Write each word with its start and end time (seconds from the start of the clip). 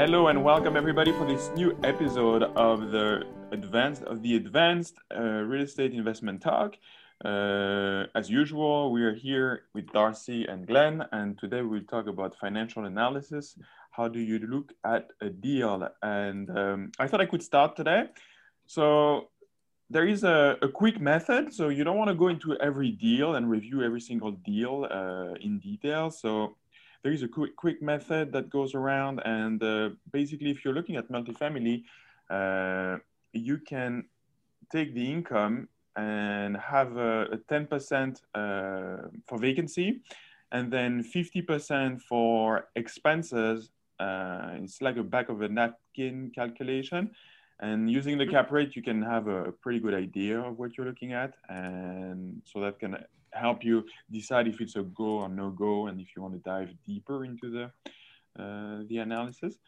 Hello 0.00 0.28
and 0.28 0.42
welcome 0.42 0.78
everybody 0.78 1.12
for 1.12 1.26
this 1.26 1.50
new 1.54 1.78
episode 1.84 2.42
of 2.56 2.90
the 2.90 3.22
advanced 3.52 4.02
of 4.04 4.22
the 4.22 4.34
advanced 4.34 4.94
uh, 5.14 5.20
real 5.20 5.60
estate 5.60 5.92
investment 5.92 6.40
talk. 6.40 6.78
Uh, 7.22 8.06
as 8.14 8.30
usual, 8.30 8.92
we 8.92 9.02
are 9.02 9.12
here 9.12 9.64
with 9.74 9.86
Darcy 9.92 10.46
and 10.46 10.66
Glenn, 10.66 11.04
and 11.12 11.36
today 11.36 11.60
we'll 11.60 11.82
talk 11.82 12.06
about 12.06 12.34
financial 12.40 12.86
analysis. 12.86 13.58
How 13.90 14.08
do 14.08 14.20
you 14.20 14.38
look 14.38 14.72
at 14.86 15.10
a 15.20 15.28
deal? 15.28 15.86
And 16.02 16.48
um, 16.48 16.92
I 16.98 17.06
thought 17.06 17.20
I 17.20 17.26
could 17.26 17.42
start 17.42 17.76
today. 17.76 18.04
So 18.66 19.28
there 19.90 20.06
is 20.08 20.24
a, 20.24 20.56
a, 20.62 20.68
quick 20.68 20.98
method. 20.98 21.52
So 21.52 21.68
you 21.68 21.84
don't 21.84 21.98
want 21.98 22.08
to 22.08 22.14
go 22.14 22.28
into 22.28 22.56
every 22.56 22.90
deal 22.90 23.34
and 23.34 23.50
review 23.50 23.82
every 23.82 24.00
single 24.00 24.32
deal 24.32 24.88
uh, 24.90 25.34
in 25.42 25.58
detail. 25.58 26.10
So 26.10 26.56
there 27.02 27.12
is 27.12 27.22
a 27.22 27.28
quick, 27.28 27.56
quick 27.56 27.80
method 27.82 28.32
that 28.32 28.50
goes 28.50 28.74
around. 28.74 29.20
And 29.24 29.62
uh, 29.62 29.90
basically, 30.12 30.50
if 30.50 30.64
you're 30.64 30.74
looking 30.74 30.96
at 30.96 31.10
multifamily, 31.10 31.84
uh, 32.28 32.98
you 33.32 33.58
can 33.58 34.04
take 34.70 34.94
the 34.94 35.10
income 35.10 35.68
and 35.96 36.56
have 36.56 36.96
a, 36.96 37.22
a 37.32 37.36
10% 37.36 38.20
uh, 38.34 39.08
for 39.26 39.38
vacancy 39.38 40.00
and 40.52 40.72
then 40.72 41.02
50% 41.02 42.00
for 42.02 42.68
expenses. 42.76 43.70
Uh, 43.98 44.50
it's 44.54 44.80
like 44.80 44.96
a 44.96 45.02
back 45.02 45.28
of 45.28 45.42
a 45.42 45.48
napkin 45.48 46.30
calculation. 46.34 47.10
And 47.60 47.90
using 47.90 48.16
the 48.16 48.26
cap 48.26 48.50
rate, 48.50 48.74
you 48.74 48.82
can 48.82 49.02
have 49.02 49.28
a 49.28 49.52
pretty 49.52 49.80
good 49.80 49.94
idea 49.94 50.40
of 50.40 50.58
what 50.58 50.76
you're 50.76 50.86
looking 50.86 51.12
at. 51.12 51.34
And 51.48 52.40
so 52.46 52.60
that 52.60 52.78
can 52.78 52.96
help 53.32 53.64
you 53.64 53.84
decide 54.10 54.48
if 54.48 54.60
it's 54.60 54.76
a 54.76 54.82
go 54.82 55.20
or 55.20 55.28
no 55.28 55.50
go 55.50 55.86
and 55.86 56.00
if 56.00 56.08
you 56.16 56.22
want 56.22 56.34
to 56.34 56.40
dive 56.40 56.70
deeper 56.86 57.24
into 57.24 57.50
the, 57.50 57.64
uh, 58.42 58.82
the 58.88 58.98
analysis. 58.98 59.58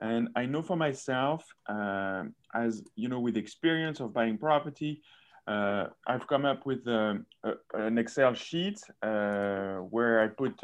And 0.00 0.28
I 0.34 0.46
know 0.46 0.62
for 0.62 0.76
myself, 0.76 1.44
uh, 1.68 2.24
as 2.54 2.82
you 2.96 3.08
know, 3.08 3.20
with 3.20 3.36
experience 3.36 4.00
of 4.00 4.12
buying 4.12 4.38
property, 4.38 5.02
uh, 5.46 5.86
I've 6.06 6.26
come 6.26 6.44
up 6.44 6.66
with 6.66 6.86
um, 6.88 7.26
a, 7.44 7.52
an 7.74 7.98
Excel 7.98 8.34
sheet 8.34 8.80
uh, 9.02 9.76
where 9.76 10.20
I 10.20 10.28
put 10.28 10.58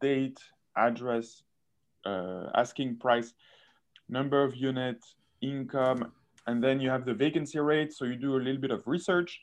date, 0.00 0.38
address, 0.76 1.42
uh, 2.04 2.46
asking 2.54 2.96
price, 2.96 3.32
number 4.08 4.42
of 4.42 4.56
units, 4.56 5.14
income, 5.40 6.12
and 6.46 6.62
then 6.62 6.80
you 6.80 6.90
have 6.90 7.04
the 7.04 7.14
vacancy 7.14 7.60
rate. 7.60 7.92
So 7.92 8.04
you 8.04 8.16
do 8.16 8.36
a 8.36 8.42
little 8.42 8.60
bit 8.60 8.70
of 8.70 8.82
research. 8.86 9.40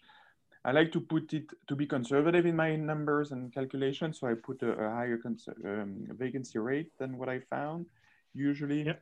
I 0.67 0.71
like 0.71 0.91
to 0.91 0.99
put 0.99 1.31
it 1.31 1.45
to 1.69 1.75
be 1.77 1.85
conservative 1.85 2.45
in 2.45 2.57
my 2.57 2.75
numbers 2.75 3.31
and 3.31 3.53
calculations. 3.53 4.19
So 4.19 4.27
I 4.27 4.33
put 4.33 4.61
a, 4.63 4.71
a 4.73 4.89
higher 4.89 5.17
um, 5.25 6.07
vacancy 6.19 6.59
rate 6.59 6.91
than 6.99 7.17
what 7.17 7.29
I 7.29 7.39
found 7.39 7.85
usually. 8.33 8.83
Yep. 8.83 9.01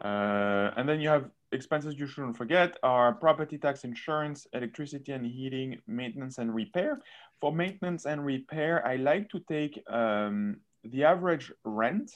Uh, 0.00 0.70
and 0.76 0.88
then 0.88 1.00
you 1.00 1.08
have 1.08 1.28
expenses 1.50 1.98
you 1.98 2.06
shouldn't 2.06 2.36
forget 2.36 2.76
are 2.84 3.12
property 3.12 3.58
tax, 3.58 3.82
insurance, 3.82 4.46
electricity 4.52 5.10
and 5.10 5.26
heating, 5.26 5.76
maintenance 5.88 6.38
and 6.38 6.54
repair. 6.54 7.00
For 7.40 7.52
maintenance 7.52 8.06
and 8.06 8.24
repair, 8.24 8.86
I 8.86 8.94
like 8.94 9.28
to 9.30 9.40
take 9.40 9.82
um, 9.90 10.58
the 10.84 11.02
average 11.02 11.50
rent 11.64 12.12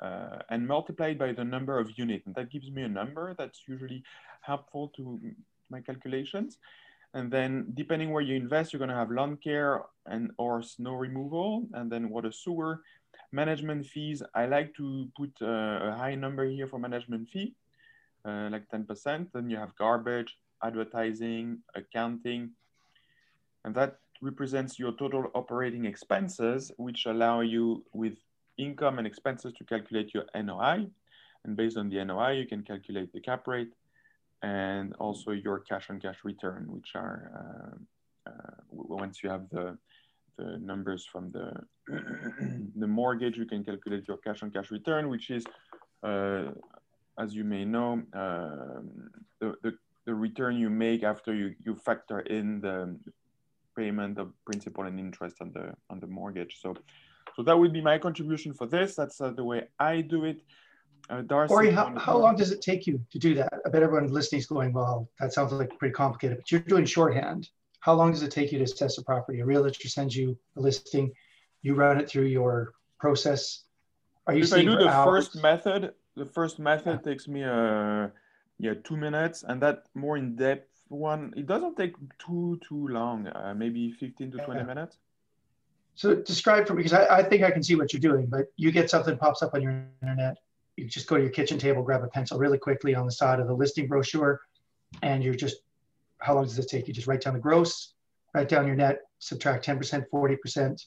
uh, 0.00 0.38
and 0.48 0.66
multiply 0.66 1.08
it 1.08 1.18
by 1.18 1.32
the 1.32 1.44
number 1.44 1.78
of 1.78 1.98
units. 1.98 2.24
And 2.24 2.34
that 2.36 2.50
gives 2.50 2.70
me 2.70 2.82
a 2.82 2.88
number 2.88 3.34
that's 3.36 3.60
usually 3.68 4.02
helpful 4.40 4.88
to 4.96 5.20
my 5.68 5.82
calculations. 5.82 6.56
And 7.14 7.30
then 7.30 7.72
depending 7.74 8.10
where 8.10 8.22
you 8.22 8.34
invest, 8.34 8.72
you're 8.72 8.80
gonna 8.80 8.94
have 8.94 9.10
lawn 9.10 9.36
care 9.36 9.82
and 10.06 10.32
or 10.36 10.62
snow 10.62 10.94
removal, 10.94 11.66
and 11.72 11.90
then 11.90 12.10
water 12.10 12.32
sewer. 12.32 12.82
Management 13.30 13.86
fees, 13.86 14.22
I 14.34 14.46
like 14.46 14.74
to 14.74 15.08
put 15.16 15.30
uh, 15.40 15.90
a 15.90 15.94
high 15.96 16.16
number 16.16 16.44
here 16.44 16.66
for 16.66 16.78
management 16.78 17.30
fee, 17.30 17.54
uh, 18.24 18.48
like 18.50 18.68
10%. 18.68 19.28
Then 19.32 19.48
you 19.48 19.56
have 19.56 19.74
garbage, 19.76 20.36
advertising, 20.62 21.58
accounting, 21.74 22.50
and 23.64 23.74
that 23.74 23.98
represents 24.20 24.78
your 24.78 24.92
total 24.92 25.30
operating 25.34 25.84
expenses, 25.84 26.72
which 26.76 27.06
allow 27.06 27.40
you 27.40 27.84
with 27.92 28.14
income 28.58 28.98
and 28.98 29.06
expenses 29.06 29.52
to 29.54 29.64
calculate 29.64 30.14
your 30.14 30.24
NOI. 30.34 30.86
And 31.44 31.56
based 31.56 31.76
on 31.76 31.88
the 31.88 32.04
NOI, 32.04 32.32
you 32.32 32.46
can 32.46 32.62
calculate 32.62 33.12
the 33.12 33.20
cap 33.20 33.46
rate 33.46 33.72
and 34.42 34.94
also 34.94 35.30
your 35.30 35.60
cash 35.60 35.90
on 35.90 36.00
cash 36.00 36.18
return, 36.24 36.66
which 36.68 36.92
are 36.94 37.76
uh, 38.26 38.30
uh, 38.30 38.54
once 38.70 39.22
you 39.22 39.30
have 39.30 39.48
the 39.50 39.76
the 40.36 40.58
numbers 40.58 41.06
from 41.10 41.30
the 41.30 41.52
the 42.76 42.86
mortgage, 42.86 43.36
you 43.36 43.46
can 43.46 43.64
calculate 43.64 44.06
your 44.08 44.16
cash 44.18 44.42
on 44.42 44.50
cash 44.50 44.70
return, 44.70 45.08
which 45.08 45.30
is, 45.30 45.44
uh, 46.02 46.50
as 47.18 47.34
you 47.34 47.44
may 47.44 47.64
know, 47.64 48.02
um, 48.14 49.10
the, 49.40 49.54
the 49.62 49.72
the 50.06 50.14
return 50.14 50.56
you 50.56 50.70
make 50.70 51.02
after 51.02 51.34
you 51.34 51.54
you 51.64 51.74
factor 51.74 52.20
in 52.20 52.60
the 52.60 52.98
payment 53.76 54.18
of 54.18 54.32
principal 54.44 54.84
and 54.84 54.98
interest 54.98 55.36
on 55.40 55.52
the 55.52 55.74
on 55.90 56.00
the 56.00 56.06
mortgage. 56.06 56.58
So 56.60 56.74
so 57.36 57.42
that 57.42 57.58
would 57.58 57.72
be 57.72 57.80
my 57.80 57.98
contribution 57.98 58.54
for 58.54 58.66
this. 58.66 58.94
That's 58.94 59.20
uh, 59.20 59.30
the 59.30 59.44
way 59.44 59.68
I 59.78 60.00
do 60.00 60.24
it. 60.24 60.42
Uh, 61.10 61.20
Darcy, 61.22 61.48
Corey, 61.48 61.70
how, 61.70 61.96
how 61.98 62.16
long 62.16 62.34
does 62.34 62.50
it 62.50 62.62
take 62.62 62.86
you 62.86 63.00
to 63.10 63.18
do 63.18 63.34
that? 63.34 63.52
I 63.66 63.68
bet 63.68 63.82
everyone 63.82 64.08
listening 64.08 64.38
is 64.38 64.46
going, 64.46 64.72
well, 64.72 65.08
that 65.20 65.32
sounds 65.32 65.52
like 65.52 65.78
pretty 65.78 65.92
complicated, 65.92 66.38
but 66.38 66.50
you're 66.50 66.60
doing 66.60 66.86
shorthand. 66.86 67.50
How 67.80 67.92
long 67.92 68.12
does 68.12 68.22
it 68.22 68.30
take 68.30 68.52
you 68.52 68.58
to 68.58 68.64
assess 68.64 68.96
a 68.96 69.02
property? 69.02 69.40
A 69.40 69.44
realtor 69.44 69.88
sends 69.88 70.16
you 70.16 70.38
a 70.56 70.60
listing, 70.60 71.12
you 71.60 71.74
run 71.74 72.00
it 72.00 72.08
through 72.08 72.24
your 72.24 72.72
process. 72.98 73.64
Are 74.26 74.34
you 74.34 74.44
if 74.44 74.52
I 74.54 74.62
do 74.62 74.76
the 74.76 74.88
hours? 74.88 75.26
first 75.26 75.42
method, 75.42 75.92
the 76.16 76.24
first 76.24 76.58
method 76.58 77.00
yeah. 77.04 77.10
takes 77.10 77.28
me 77.28 77.44
uh, 77.44 78.08
yeah 78.58 78.74
two 78.84 78.96
minutes, 78.96 79.44
and 79.46 79.60
that 79.60 79.84
more 79.94 80.16
in 80.16 80.36
depth 80.36 80.74
one, 80.88 81.34
it 81.36 81.46
doesn't 81.46 81.76
take 81.76 81.94
too 82.18 82.58
too 82.66 82.88
long, 82.88 83.26
uh, 83.26 83.54
maybe 83.54 83.92
15 83.92 84.30
to 84.32 84.38
20 84.38 84.60
yeah. 84.60 84.66
minutes. 84.66 84.98
So 85.94 86.14
describe 86.14 86.66
for 86.66 86.74
me, 86.74 86.82
because 86.82 86.98
I, 86.98 87.18
I 87.18 87.22
think 87.22 87.42
I 87.42 87.50
can 87.50 87.62
see 87.62 87.76
what 87.76 87.92
you're 87.92 88.00
doing, 88.00 88.26
but 88.26 88.46
you 88.56 88.72
get 88.72 88.90
something 88.90 89.16
pops 89.16 89.42
up 89.42 89.54
on 89.54 89.62
your 89.62 89.84
internet. 90.02 90.38
You 90.76 90.86
just 90.86 91.06
go 91.06 91.16
to 91.16 91.22
your 91.22 91.30
kitchen 91.30 91.58
table, 91.58 91.82
grab 91.82 92.02
a 92.02 92.08
pencil 92.08 92.38
really 92.38 92.58
quickly 92.58 92.94
on 92.94 93.06
the 93.06 93.12
side 93.12 93.40
of 93.40 93.46
the 93.46 93.54
listing 93.54 93.86
brochure, 93.86 94.40
and 95.02 95.22
you're 95.22 95.34
just, 95.34 95.58
how 96.18 96.34
long 96.34 96.44
does 96.44 96.58
it 96.58 96.68
take? 96.68 96.88
You 96.88 96.94
just 96.94 97.06
write 97.06 97.20
down 97.20 97.34
the 97.34 97.40
gross, 97.40 97.94
write 98.34 98.48
down 98.48 98.66
your 98.66 98.76
net, 98.76 99.00
subtract 99.18 99.66
10%, 99.66 100.04
40%, 100.12 100.86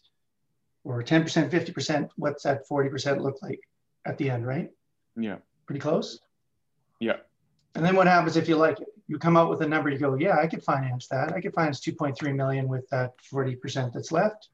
or 0.83 1.03
10%, 1.03 1.49
50%. 1.49 2.09
What's 2.15 2.43
that 2.43 2.67
40% 2.67 3.21
look 3.21 3.41
like 3.41 3.59
at 4.05 4.17
the 4.17 4.29
end, 4.29 4.45
right? 4.45 4.69
Yeah. 5.15 5.37
Pretty 5.65 5.79
close? 5.79 6.19
Yeah. 6.99 7.17
And 7.75 7.85
then 7.85 7.95
what 7.95 8.07
happens 8.07 8.37
if 8.37 8.49
you 8.49 8.55
like 8.55 8.79
it? 8.79 8.87
You 9.07 9.17
come 9.17 9.37
out 9.37 9.49
with 9.49 9.61
a 9.61 9.67
number, 9.67 9.89
you 9.89 9.97
go, 9.97 10.15
yeah, 10.15 10.37
I 10.37 10.47
could 10.47 10.63
finance 10.63 11.07
that. 11.07 11.31
I 11.31 11.39
could 11.39 11.53
finance 11.53 11.79
2.3 11.79 12.35
million 12.35 12.67
with 12.67 12.89
that 12.89 13.13
40% 13.31 13.93
that's 13.93 14.11
left 14.11 14.49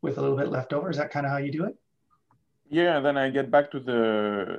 with 0.00 0.16
a 0.16 0.20
little 0.20 0.36
bit 0.36 0.48
left 0.48 0.72
over. 0.72 0.88
Is 0.88 0.96
that 0.96 1.10
kind 1.10 1.26
of 1.26 1.32
how 1.32 1.38
you 1.38 1.52
do 1.52 1.64
it? 1.64 1.76
Yeah, 2.70 2.96
and 2.96 3.06
then 3.06 3.16
I 3.16 3.30
get 3.30 3.50
back 3.50 3.70
to 3.72 3.80
the 3.80 4.58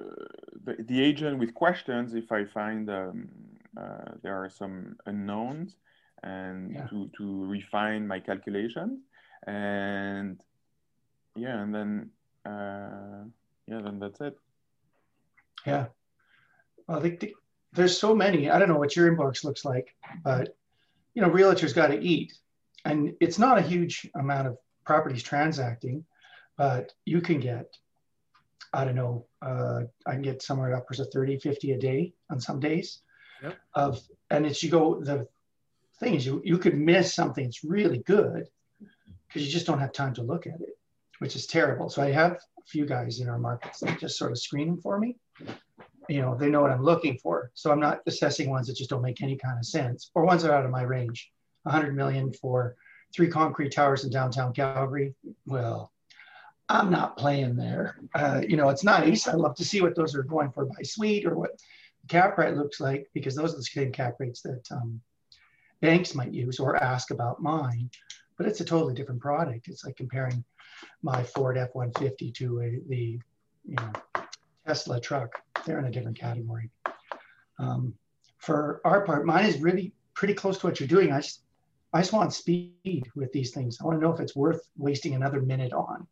the, 0.64 0.84
the 0.84 1.04
agent 1.04 1.40
with 1.40 1.54
questions 1.54 2.14
if 2.14 2.32
I 2.32 2.46
find 2.46 2.90
um, 2.90 3.30
uh, 3.78 4.12
there 4.22 4.36
are 4.36 4.50
some 4.50 4.96
unknowns 5.06 5.76
and 6.24 6.74
yeah. 6.74 6.88
to, 6.88 7.10
to 7.18 7.46
refine 7.46 8.08
my 8.08 8.20
calculations 8.20 9.02
and 9.46 10.42
yeah 11.36 11.62
and 11.62 11.76
then 11.76 12.10
uh, 12.46 13.26
yeah 13.68 13.82
then 13.82 14.00
that's 14.00 14.22
it. 14.22 14.38
Yeah. 15.66 15.88
Well 16.88 17.00
the, 17.00 17.10
the, 17.10 17.34
there's 17.74 17.98
so 17.98 18.16
many. 18.16 18.50
I 18.50 18.58
don't 18.60 18.70
know 18.70 18.78
what 18.78 18.96
your 18.96 19.14
inbox 19.14 19.44
looks 19.44 19.66
like 19.66 19.96
but 20.24 20.56
you 21.14 21.22
know 21.22 21.30
realtors 21.30 21.74
got 21.74 21.88
to 21.88 22.00
eat. 22.00 22.34
And 22.86 23.16
it's 23.20 23.40
not 23.40 23.58
a 23.58 23.62
huge 23.62 24.08
amount 24.16 24.48
of 24.48 24.58
properties 24.86 25.24
transacting, 25.24 26.06
but 26.56 26.94
you 27.06 27.20
can 27.20 27.40
get, 27.40 27.76
I 28.76 28.86
don't 28.86 28.96
know, 28.96 29.26
uh, 29.42 29.82
I 30.06 30.12
can 30.12 30.22
get 30.22 30.42
somewhere 30.42 30.76
upwards 30.76 31.00
of 31.00 31.10
30, 31.12 31.40
50 31.40 31.72
a 31.72 31.78
day 31.78 32.14
on 32.30 32.40
some 32.40 32.60
days 32.60 33.02
yep. 33.42 33.58
of, 33.74 34.02
and 34.30 34.46
it's, 34.46 34.62
you 34.62 34.70
go, 34.70 35.02
the 35.02 35.28
thing 36.00 36.16
is 36.16 36.26
you, 36.26 36.42
you 36.44 36.58
could 36.58 36.78
miss 36.78 37.14
something 37.14 37.46
that's 37.46 37.64
really 37.64 38.00
good 38.00 38.48
because 39.28 39.46
you 39.46 39.52
just 39.52 39.66
don't 39.66 39.80
have 39.80 39.94
time 39.94 40.14
to 40.16 40.24
look 40.24 40.46
at 40.46 40.60
it, 40.62 40.78
which 41.20 41.36
is 41.36 41.48
terrible. 41.48 41.90
So 41.90 42.02
I 42.02 42.12
have 42.12 42.34
a 42.34 42.66
few 42.66 42.86
guys 42.86 43.20
in 43.20 43.30
our 43.30 43.40
markets 43.40 43.80
that 43.80 44.00
just 44.00 44.18
sort 44.18 44.32
of 44.32 44.40
screen 44.40 44.68
them 44.68 44.82
for 44.82 45.00
me. 45.00 45.16
You 46.10 46.22
know, 46.22 46.36
they 46.36 46.50
know 46.50 46.62
what 46.62 46.72
I'm 46.72 46.84
looking 46.84 47.18
for. 47.18 47.52
So 47.54 47.72
I'm 47.72 47.80
not 47.80 48.02
assessing 48.06 48.50
ones 48.50 48.68
that 48.68 48.76
just 48.76 48.90
don't 48.90 49.02
make 49.02 49.22
any 49.22 49.38
kind 49.38 49.58
of 49.58 49.66
sense 49.66 50.12
or 50.14 50.26
ones 50.26 50.44
that 50.44 50.52
are 50.52 50.58
out 50.58 50.66
of 50.66 50.72
my 50.72 50.84
range. 50.84 51.32
100 51.64 51.96
million 51.96 52.32
for 52.32 52.76
three 53.16 53.28
concrete 53.28 53.72
towers 53.72 54.04
in 54.04 54.12
downtown 54.12 54.54
Calgary. 54.54 55.16
Well, 55.48 55.92
I'm 56.68 56.90
not 56.90 57.18
playing 57.18 57.56
there. 57.56 57.98
Uh, 58.14 58.42
you 58.48 58.58
know, 58.58 58.70
it's 58.70 58.84
nice. 58.84 59.28
I 59.28 59.34
love 59.34 59.56
to 59.56 59.66
see 59.66 59.82
what 59.82 59.96
those 59.96 60.16
are 60.16 60.24
going 60.24 60.52
for 60.52 60.66
by 60.66 60.82
suite 60.82 61.26
or 61.26 61.36
what 61.36 61.52
cap 62.08 62.38
rate 62.38 62.56
looks 62.56 62.80
like 62.80 63.08
because 63.14 63.36
those 63.36 63.54
are 63.54 63.58
the 63.58 63.64
same 63.64 63.92
cap 63.92 64.16
rates 64.20 64.42
that 64.42 64.64
um, 64.72 65.02
banks 65.82 66.16
might 66.16 66.34
use 66.34 66.60
or 66.60 66.76
ask 66.76 67.12
about 67.12 67.42
mine. 67.42 67.90
But 68.38 68.48
it's 68.48 68.62
a 68.62 68.66
totally 68.66 68.94
different 68.94 69.22
product. 69.22 69.68
It's 69.68 69.86
like 69.86 69.96
comparing 69.96 70.44
my 71.02 71.24
Ford 71.24 71.58
F-150 71.58 72.34
to 72.36 72.62
a, 72.62 72.90
the 72.90 73.20
you 73.66 73.76
know 73.76 73.92
Tesla 74.66 75.00
truck. 75.00 75.42
They're 75.66 75.80
in 75.80 75.86
a 75.86 75.92
different 75.92 76.20
category. 76.20 76.70
Um, 77.60 77.94
for 78.40 78.82
our 78.84 79.06
part, 79.06 79.26
mine 79.26 79.46
is 79.46 79.60
really 79.60 79.94
pretty 80.14 80.34
close 80.34 80.58
to 80.60 80.68
what 80.68 80.80
you're 80.80 80.88
doing. 80.88 81.12
I 81.12 81.22
just, 81.22 81.42
I 81.94 82.02
just 82.02 82.14
want 82.14 82.34
speed 82.34 83.04
with 83.16 83.32
these 83.32 83.52
things. 83.52 83.78
I 83.80 83.86
want 83.86 84.00
to 84.00 84.06
know 84.06 84.14
if 84.14 84.20
it's 84.20 84.36
worth 84.36 84.68
wasting 84.78 85.16
another 85.16 85.42
minute 85.42 85.74
on. 85.74 86.08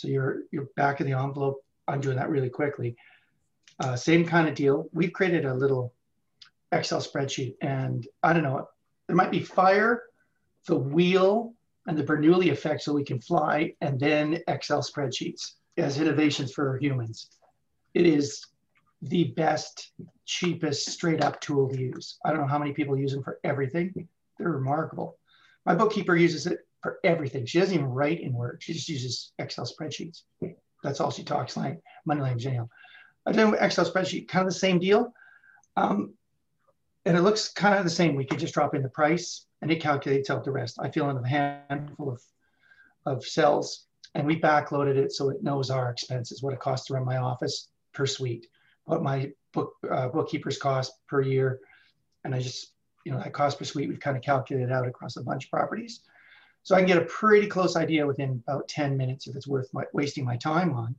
So 0.00 0.08
you're 0.08 0.42
you're 0.50 0.68
back 0.76 1.00
of 1.00 1.06
the 1.06 1.12
envelope. 1.12 1.62
I'm 1.86 2.00
doing 2.00 2.16
that 2.16 2.30
really 2.30 2.48
quickly. 2.48 2.96
Uh, 3.78 3.96
same 3.96 4.24
kind 4.24 4.48
of 4.48 4.54
deal. 4.54 4.88
We've 4.92 5.12
created 5.12 5.44
a 5.44 5.54
little 5.54 5.92
Excel 6.72 7.00
spreadsheet, 7.00 7.56
and 7.60 8.06
I 8.22 8.32
don't 8.32 8.42
know. 8.42 8.68
There 9.06 9.16
might 9.16 9.30
be 9.30 9.40
fire, 9.40 10.04
the 10.66 10.76
wheel, 10.76 11.54
and 11.86 11.98
the 11.98 12.04
Bernoulli 12.04 12.50
effect, 12.50 12.82
so 12.82 12.92
we 12.92 13.04
can 13.04 13.20
fly, 13.20 13.74
and 13.80 13.98
then 13.98 14.42
Excel 14.48 14.82
spreadsheets 14.82 15.52
as 15.76 16.00
innovations 16.00 16.52
for 16.52 16.78
humans. 16.78 17.28
It 17.94 18.06
is 18.06 18.46
the 19.02 19.24
best, 19.24 19.92
cheapest, 20.24 20.90
straight 20.90 21.22
up 21.22 21.40
tool 21.40 21.68
to 21.68 21.78
use. 21.78 22.18
I 22.24 22.30
don't 22.30 22.40
know 22.40 22.46
how 22.46 22.58
many 22.58 22.72
people 22.72 22.96
use 22.96 23.12
them 23.12 23.22
for 23.22 23.38
everything. 23.44 24.08
They're 24.38 24.50
remarkable. 24.50 25.18
My 25.66 25.74
bookkeeper 25.74 26.16
uses 26.16 26.46
it 26.46 26.66
for 26.82 26.98
everything. 27.04 27.46
She 27.46 27.58
doesn't 27.58 27.74
even 27.74 27.86
write 27.86 28.20
in 28.20 28.32
Word. 28.32 28.62
She 28.62 28.72
just 28.72 28.88
uses 28.88 29.32
Excel 29.38 29.66
spreadsheets. 29.66 30.22
That's 30.82 31.00
all 31.00 31.10
she 31.10 31.24
talks 31.24 31.56
like 31.56 31.80
money 32.06 32.22
language 32.22 32.46
anyhow. 32.46 32.68
I 33.26 33.32
do 33.32 33.54
Excel 33.54 33.84
spreadsheet, 33.84 34.28
kind 34.28 34.46
of 34.46 34.52
the 34.52 34.58
same 34.58 34.78
deal. 34.78 35.12
Um, 35.76 36.14
and 37.04 37.16
it 37.16 37.22
looks 37.22 37.48
kind 37.48 37.78
of 37.78 37.84
the 37.84 37.90
same. 37.90 38.14
We 38.14 38.24
could 38.24 38.38
just 38.38 38.54
drop 38.54 38.74
in 38.74 38.82
the 38.82 38.88
price 38.88 39.46
and 39.62 39.70
it 39.70 39.80
calculates 39.80 40.30
out 40.30 40.44
the 40.44 40.50
rest. 40.50 40.78
I 40.80 40.90
fill 40.90 41.10
in 41.10 41.16
a 41.16 41.28
handful 41.28 42.10
of, 42.10 42.22
of 43.06 43.24
cells 43.24 43.86
and 44.14 44.26
we 44.26 44.40
backloaded 44.40 44.96
it 44.96 45.12
so 45.12 45.30
it 45.30 45.42
knows 45.42 45.70
our 45.70 45.90
expenses, 45.90 46.42
what 46.42 46.52
it 46.52 46.60
costs 46.60 46.86
to 46.86 46.94
run 46.94 47.04
my 47.04 47.18
office 47.18 47.68
per 47.92 48.06
suite, 48.06 48.46
what 48.84 49.02
my 49.02 49.30
book 49.52 49.74
uh, 49.90 50.08
bookkeepers 50.08 50.58
cost 50.58 50.92
per 51.08 51.20
year. 51.22 51.60
And 52.24 52.34
I 52.34 52.40
just, 52.40 52.72
you 53.04 53.12
know, 53.12 53.18
that 53.18 53.32
cost 53.32 53.58
per 53.58 53.64
suite, 53.64 53.88
we've 53.88 54.00
kind 54.00 54.16
of 54.16 54.22
calculated 54.22 54.72
out 54.72 54.86
across 54.86 55.16
a 55.16 55.22
bunch 55.22 55.44
of 55.44 55.50
properties. 55.50 56.00
So 56.62 56.74
I 56.74 56.78
can 56.78 56.86
get 56.86 56.98
a 56.98 57.06
pretty 57.06 57.46
close 57.46 57.76
idea 57.76 58.06
within 58.06 58.42
about 58.46 58.68
10 58.68 58.96
minutes 58.96 59.26
if 59.26 59.34
it's 59.34 59.48
worth 59.48 59.72
my, 59.72 59.84
wasting 59.92 60.24
my 60.24 60.36
time 60.36 60.74
on. 60.74 60.94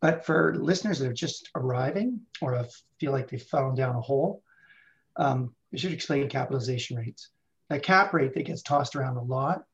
But 0.00 0.24
for 0.24 0.54
listeners 0.56 0.98
that 0.98 1.08
are 1.08 1.14
just 1.14 1.50
arriving 1.54 2.20
or 2.40 2.64
feel 2.98 3.12
like 3.12 3.28
they've 3.28 3.42
fallen 3.42 3.74
down 3.74 3.96
a 3.96 4.00
hole, 4.00 4.42
um, 5.16 5.54
I 5.72 5.76
should 5.76 5.92
explain 5.92 6.28
capitalization 6.28 6.96
rates. 6.96 7.28
That 7.68 7.82
cap 7.82 8.12
rate 8.14 8.34
that 8.34 8.46
gets 8.46 8.62
tossed 8.62 8.96
around 8.96 9.16
a 9.16 9.22
lot, 9.22 9.64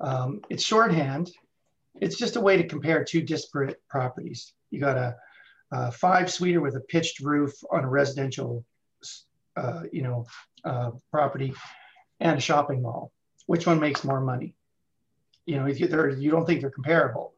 um, 0.00 0.40
it's 0.48 0.64
shorthand. 0.64 1.30
It's 2.00 2.16
just 2.16 2.36
a 2.36 2.40
way 2.40 2.56
to 2.56 2.66
compare 2.66 3.04
two 3.04 3.20
disparate 3.20 3.80
properties. 3.88 4.52
You 4.70 4.80
got 4.80 4.96
a, 4.96 5.16
a 5.72 5.92
five 5.92 6.30
suiter 6.30 6.60
with 6.60 6.76
a 6.76 6.80
pitched 6.80 7.20
roof 7.20 7.52
on 7.70 7.84
a 7.84 7.88
residential, 7.88 8.64
uh, 9.56 9.82
you 9.92 10.02
know, 10.02 10.26
uh, 10.64 10.92
property, 11.10 11.52
and 12.18 12.38
a 12.38 12.40
shopping 12.40 12.82
mall. 12.82 13.12
Which 13.50 13.66
one 13.66 13.80
makes 13.80 14.04
more 14.04 14.20
money? 14.20 14.54
You 15.44 15.56
know, 15.56 15.66
if 15.66 15.80
you, 15.80 15.88
there, 15.88 16.08
you 16.08 16.30
don't 16.30 16.46
think 16.46 16.60
they're 16.60 16.70
comparable, 16.70 17.34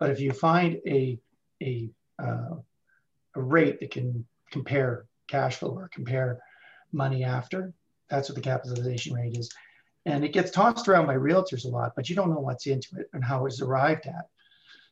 but 0.00 0.10
if 0.10 0.18
you 0.18 0.32
find 0.32 0.80
a 0.88 1.20
a, 1.62 1.88
uh, 2.18 2.56
a 3.36 3.40
rate 3.40 3.78
that 3.78 3.92
can 3.92 4.26
compare 4.50 5.06
cash 5.28 5.54
flow 5.58 5.70
or 5.70 5.88
compare 5.94 6.40
money 6.90 7.22
after. 7.22 7.72
That's 8.10 8.28
what 8.28 8.34
the 8.34 8.42
capitalization 8.42 9.14
rate 9.14 9.38
is. 9.38 9.50
And 10.04 10.24
it 10.24 10.32
gets 10.32 10.50
tossed 10.50 10.88
around 10.88 11.06
by 11.06 11.14
realtors 11.14 11.64
a 11.64 11.68
lot, 11.68 11.92
but 11.94 12.10
you 12.10 12.16
don't 12.16 12.30
know 12.30 12.40
what's 12.40 12.66
into 12.66 12.96
it 12.96 13.08
and 13.12 13.22
how 13.22 13.46
it's 13.46 13.62
arrived 13.62 14.06
at. 14.06 14.26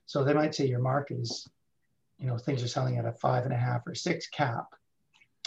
So 0.06 0.22
they 0.22 0.34
might 0.34 0.54
say 0.54 0.66
your 0.66 0.78
market 0.78 1.18
is, 1.18 1.48
you 2.20 2.28
know, 2.28 2.38
things 2.38 2.62
are 2.62 2.68
selling 2.68 2.96
at 2.96 3.06
a 3.06 3.12
five 3.12 3.42
and 3.42 3.52
a 3.52 3.56
half 3.56 3.84
or 3.88 3.96
six 3.96 4.28
cap. 4.28 4.66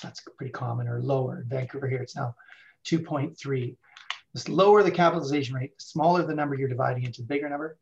That's 0.02 0.22
pretty 0.38 0.52
common 0.52 0.90
or 0.90 1.02
lower. 1.02 1.40
In 1.40 1.48
Vancouver 1.48 1.88
here, 1.88 2.02
it's 2.02 2.18
now 2.18 2.36
2.3. 2.86 3.78
The 4.34 4.52
lower 4.52 4.84
the 4.84 4.92
capitalization 4.92 5.56
rate, 5.56 5.78
the 5.78 5.84
smaller 5.84 6.26
the 6.26 6.34
number 6.34 6.56
you're 6.56 6.70
dividing 6.70 7.04
into 7.04 7.22
the 7.22 7.28
bigger 7.28 7.50
number, 7.50 7.78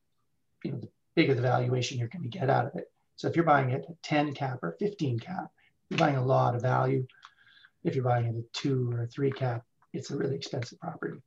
you 0.63 0.71
know, 0.71 0.80
the 0.80 0.89
bigger 1.15 1.33
the 1.33 1.42
valuation 1.42 1.98
you're 1.98 2.09
going 2.09 2.24
to 2.24 2.30
get 2.30 2.50
out 2.50 2.65
of 2.65 2.75
it. 2.75 2.92
So 3.15 3.27
if 3.27 3.36
you're 3.36 3.45
buying 3.45 3.69
it 3.69 3.86
at 3.88 4.03
10 4.03 4.33
cap 4.33 4.59
or 4.63 4.75
15 4.80 5.19
cap, 5.19 5.51
you're 5.89 5.98
buying 5.98 6.18
a 6.18 6.25
lot 6.25 6.56
of 6.56 6.62
value. 6.62 7.06
If 7.83 7.95
you're 7.95 8.03
buying 8.03 8.25
it 8.25 8.36
at 8.38 8.53
two 8.53 8.92
or 8.92 9.07
three 9.07 9.31
cap, 9.31 9.63
it's 9.94 10.12
a 10.12 10.18
really 10.18 10.36
expensive 10.36 10.80
property. 10.80 11.19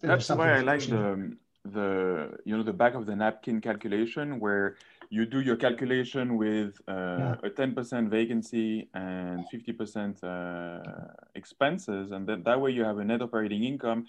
That's 0.00 0.28
why 0.28 0.52
I 0.52 0.60
like 0.60 0.82
the 0.82 1.36
the 1.64 2.30
you 2.44 2.56
know 2.56 2.62
the 2.62 2.72
back 2.72 2.94
of 2.94 3.06
the 3.06 3.14
napkin 3.14 3.60
calculation 3.60 4.40
where 4.40 4.76
you 5.10 5.26
do 5.26 5.40
your 5.40 5.56
calculation 5.56 6.36
with 6.36 6.80
uh, 6.86 6.92
yeah. 6.92 7.34
a 7.42 7.50
10% 7.50 8.08
vacancy 8.08 8.88
and 8.94 9.44
50% 9.52 10.22
uh, 10.22 10.82
expenses 11.34 12.12
and 12.12 12.26
then 12.26 12.42
that 12.44 12.60
way 12.60 12.70
you 12.70 12.84
have 12.84 12.98
a 12.98 13.04
net 13.04 13.22
operating 13.22 13.64
income 13.64 14.06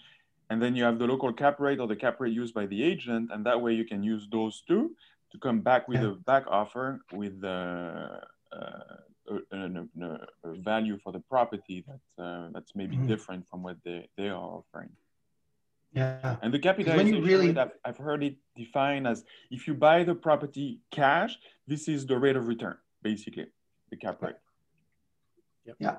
and 0.49 0.61
then 0.61 0.75
you 0.75 0.83
have 0.83 0.99
the 0.99 1.05
local 1.05 1.31
cap 1.31 1.59
rate 1.59 1.79
or 1.79 1.87
the 1.87 1.95
cap 1.95 2.19
rate 2.19 2.33
used 2.33 2.53
by 2.53 2.65
the 2.65 2.83
agent 2.83 3.29
and 3.31 3.45
that 3.45 3.59
way 3.61 3.73
you 3.73 3.85
can 3.85 4.03
use 4.03 4.27
those 4.31 4.63
two 4.67 4.95
to 5.31 5.37
come 5.37 5.61
back 5.61 5.87
with 5.87 6.01
a 6.01 6.11
back 6.25 6.45
offer 6.47 7.01
with 7.13 7.43
uh, 7.43 8.19
uh, 8.51 8.97
a, 9.51 9.87
value 10.55 10.97
for 11.03 11.11
the 11.11 11.19
property 11.19 11.85
that 11.87 12.23
uh, 12.23 12.49
that's 12.53 12.75
maybe 12.75 12.95
mm-hmm. 12.95 13.07
different 13.07 13.47
from 13.47 13.61
what 13.61 13.77
they, 13.83 14.07
they 14.17 14.27
are 14.27 14.41
offering. 14.41 14.89
Yeah. 15.93 16.37
And 16.41 16.53
the 16.53 16.59
capitalization 16.59 17.23
really... 17.23 17.47
rate, 17.47 17.57
I've, 17.57 17.71
I've 17.83 17.97
heard 17.97 18.23
it 18.23 18.35
defined 18.55 19.07
as 19.07 19.23
if 19.49 19.67
you 19.67 19.73
buy 19.73 20.03
the 20.03 20.15
property 20.15 20.79
cash, 20.91 21.37
this 21.67 21.87
is 21.87 22.05
the 22.05 22.17
rate 22.17 22.35
of 22.35 22.47
return, 22.47 22.77
basically, 23.01 23.47
the 23.89 23.97
cap 23.97 24.21
rate. 24.21 24.35
Yep. 25.65 25.75
Yeah. 25.79 25.95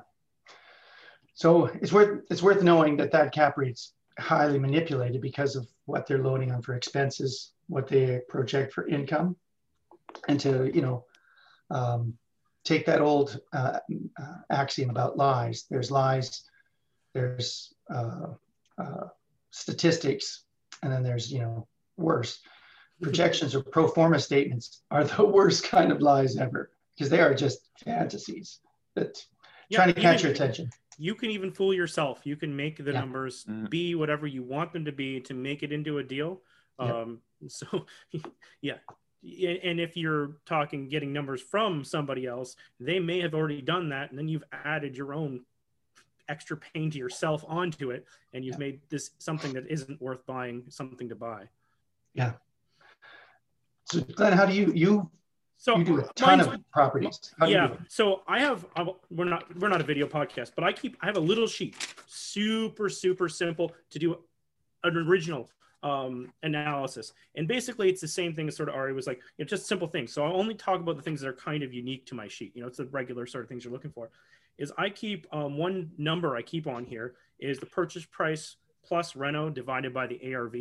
So 1.35 1.67
it's 1.67 1.93
worth 1.93 2.25
it's 2.31 2.43
worth 2.43 2.63
knowing 2.63 2.97
that 2.99 3.13
that 3.13 3.33
cap 3.33 3.57
rate's 3.57 3.93
highly 4.21 4.59
manipulated 4.59 5.21
because 5.21 5.57
of 5.57 5.67
what 5.87 6.07
they're 6.07 6.23
loading 6.23 6.53
on 6.53 6.63
for 6.63 6.75
expenses, 6.75 7.53
what 7.69 7.89
they 7.89 8.21
project 8.29 8.73
for 8.73 8.87
income, 8.87 9.37
and 10.29 10.39
to 10.41 10.71
you 10.75 10.83
know 10.83 11.05
um, 11.71 12.15
take 12.65 12.87
that 12.87 13.01
old 13.01 13.41
uh, 13.53 13.79
uh, 14.21 14.35
axiom 14.51 14.91
about 14.91 15.17
lies. 15.17 15.65
There's 15.71 15.91
lies, 15.91 16.45
there's 17.15 17.75
uh, 17.93 18.35
uh 18.79 19.09
statistics, 19.51 20.45
and 20.83 20.93
then 20.93 21.03
there's 21.03 21.33
you 21.33 21.41
know 21.41 21.67
worse. 21.97 22.41
Projections 23.03 23.55
or 23.55 23.63
pro 23.63 23.89
forma 23.89 24.19
statements 24.19 24.83
are 24.91 25.05
the 25.05 25.25
worst 25.37 25.65
kind 25.65 25.91
of 25.91 26.03
lies 26.03 26.37
ever 26.37 26.71
because 26.95 27.09
they 27.09 27.21
are 27.21 27.35
just 27.35 27.71
fantasies 27.83 28.61
that 28.95 29.25
yeah, 29.71 29.79
trying 29.79 29.95
to 29.95 30.01
catch 30.01 30.23
your 30.23 30.33
attention 30.33 30.71
you 31.01 31.15
can 31.15 31.31
even 31.31 31.51
fool 31.51 31.73
yourself. 31.73 32.21
You 32.25 32.37
can 32.37 32.55
make 32.55 32.77
the 32.77 32.93
yeah. 32.93 33.01
numbers 33.01 33.45
mm-hmm. 33.45 33.65
be 33.67 33.95
whatever 33.95 34.27
you 34.27 34.43
want 34.43 34.75
them 34.75 34.85
to 34.85 34.93
be 34.93 35.19
to 35.21 35.33
make 35.33 35.63
it 35.63 35.73
into 35.73 35.97
a 35.97 36.05
deal. 36.05 36.43
Yep. 36.79 36.91
Um, 36.91 37.19
so, 37.49 37.87
yeah. 38.61 38.77
And 39.23 39.81
if 39.81 39.97
you're 39.97 40.37
talking 40.45 40.89
getting 40.89 41.11
numbers 41.13 41.41
from 41.41 41.85
somebody 41.85 42.27
else, 42.27 42.55
they 42.79 43.01
may 43.01 43.21
have 43.21 43.35
already 43.35 43.63
done 43.63 43.89
that, 43.91 44.11
and 44.11 44.19
then 44.19 44.29
you've 44.29 44.45
added 44.53 44.97
your 44.97 45.15
own 45.15 45.41
extra 46.29 46.57
pain 46.57 46.91
to 46.91 46.99
yourself 46.99 47.45
onto 47.49 47.91
it, 47.91 48.07
and 48.33 48.45
you've 48.45 48.59
made 48.59 48.81
this 48.89 49.11
something 49.19 49.53
that 49.55 49.71
isn't 49.71 50.01
worth 50.01 50.25
buying 50.27 50.65
something 50.69 51.09
to 51.09 51.15
buy. 51.15 51.49
Yeah. 52.15 52.33
So, 53.87 54.01
Glenn, 54.01 54.33
how 54.33 54.47
do 54.47 54.55
you 54.55 54.73
you 54.75 55.11
so 55.61 55.77
you 55.77 55.85
do 55.85 56.01
a 56.01 56.13
ton 56.15 56.41
of 56.41 56.59
properties. 56.73 57.35
yeah. 57.47 57.75
So 57.87 58.23
I 58.27 58.41
have 58.41 58.65
we're 59.11 59.27
not 59.27 59.45
we're 59.59 59.69
not 59.69 59.83
a 59.83 59.85
video 59.85 60.07
podcast, 60.07 60.53
but 60.55 60.65
I 60.65 60.73
keep 60.73 60.97
I 61.03 61.07
have 61.07 61.19
a 61.19 61.21
little 61.21 61.47
sheet, 61.47 61.77
super 62.07 62.89
super 62.89 63.29
simple 63.29 63.73
to 63.91 63.99
do 63.99 64.17
an 64.85 64.97
original 64.97 65.51
um, 65.83 66.33
analysis. 66.43 67.13
And 67.35 67.47
basically, 67.47 67.91
it's 67.91 68.01
the 68.01 68.09
same 68.09 68.33
thing 68.33 68.49
as 68.49 68.57
sort 68.57 68.71
of 68.71 68.75
Ari 68.75 68.95
was 68.95 69.07
like, 69.07 69.19
you 69.37 69.45
know, 69.45 69.49
just 69.49 69.67
simple 69.67 69.87
things. 69.87 70.15
So 70.15 70.25
I 70.25 70.33
only 70.33 70.55
talk 70.55 70.81
about 70.81 70.97
the 70.97 71.03
things 71.03 71.21
that 71.21 71.29
are 71.29 71.35
kind 71.35 71.63
of 71.63 71.75
unique 71.75 72.07
to 72.07 72.15
my 72.15 72.27
sheet. 72.27 72.53
You 72.55 72.63
know, 72.63 72.69
it's 72.69 72.79
the 72.79 72.87
regular 72.87 73.27
sort 73.27 73.45
of 73.45 73.51
things 73.51 73.63
you're 73.63 73.73
looking 73.73 73.93
for. 73.93 74.09
Is 74.57 74.73
I 74.79 74.89
keep 74.89 75.27
um, 75.31 75.59
one 75.59 75.91
number 75.99 76.37
I 76.37 76.43
keep 76.43 76.69
on 76.69 76.87
here 76.87 77.17
is 77.39 77.59
the 77.59 77.67
purchase 77.67 78.07
price 78.07 78.57
plus 78.83 79.15
reno 79.15 79.51
divided 79.51 79.93
by 79.93 80.07
the 80.07 80.35
ARV 80.35 80.55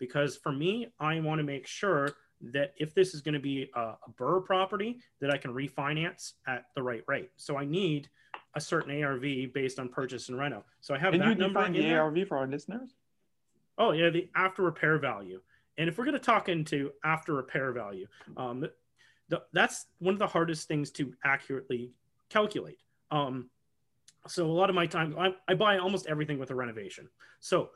because 0.00 0.36
for 0.36 0.50
me, 0.50 0.88
I 0.98 1.20
want 1.20 1.38
to 1.38 1.44
make 1.44 1.68
sure 1.68 2.08
that 2.40 2.74
if 2.78 2.94
this 2.94 3.14
is 3.14 3.20
going 3.20 3.34
to 3.34 3.40
be 3.40 3.70
a, 3.74 3.80
a 3.80 3.98
BRRRR 4.18 4.44
property, 4.44 5.00
that 5.20 5.30
I 5.30 5.36
can 5.36 5.52
refinance 5.52 6.32
at 6.46 6.66
the 6.74 6.82
right 6.82 7.02
rate. 7.06 7.30
So 7.36 7.56
I 7.56 7.64
need 7.64 8.08
a 8.54 8.60
certain 8.60 9.02
ARV 9.02 9.52
based 9.52 9.78
on 9.78 9.88
purchase 9.88 10.28
and 10.28 10.38
reno. 10.38 10.64
So 10.80 10.94
I 10.94 10.98
have 10.98 11.12
can 11.12 11.20
that 11.20 11.28
you 11.28 11.34
number. 11.34 11.62
Can 11.64 11.74
you 11.74 11.82
define 11.82 11.90
the 11.90 12.20
ARV 12.20 12.28
for 12.28 12.38
our 12.38 12.46
listeners? 12.46 12.90
Oh 13.78 13.92
yeah, 13.92 14.10
the 14.10 14.28
after 14.34 14.62
repair 14.62 14.98
value. 14.98 15.40
And 15.78 15.88
if 15.88 15.96
we're 15.96 16.04
going 16.04 16.14
to 16.14 16.18
talk 16.18 16.48
into 16.48 16.90
after 17.04 17.32
repair 17.34 17.72
value, 17.72 18.06
um, 18.36 18.66
the, 19.28 19.42
that's 19.52 19.86
one 19.98 20.14
of 20.14 20.18
the 20.18 20.26
hardest 20.26 20.68
things 20.68 20.90
to 20.92 21.14
accurately 21.24 21.92
calculate. 22.28 22.78
Um, 23.10 23.48
so 24.26 24.44
a 24.44 24.52
lot 24.52 24.68
of 24.68 24.76
my 24.76 24.86
time, 24.86 25.14
I, 25.18 25.34
I 25.48 25.54
buy 25.54 25.78
almost 25.78 26.06
everything 26.06 26.38
with 26.38 26.50
a 26.50 26.54
renovation. 26.54 27.08
So 27.38 27.70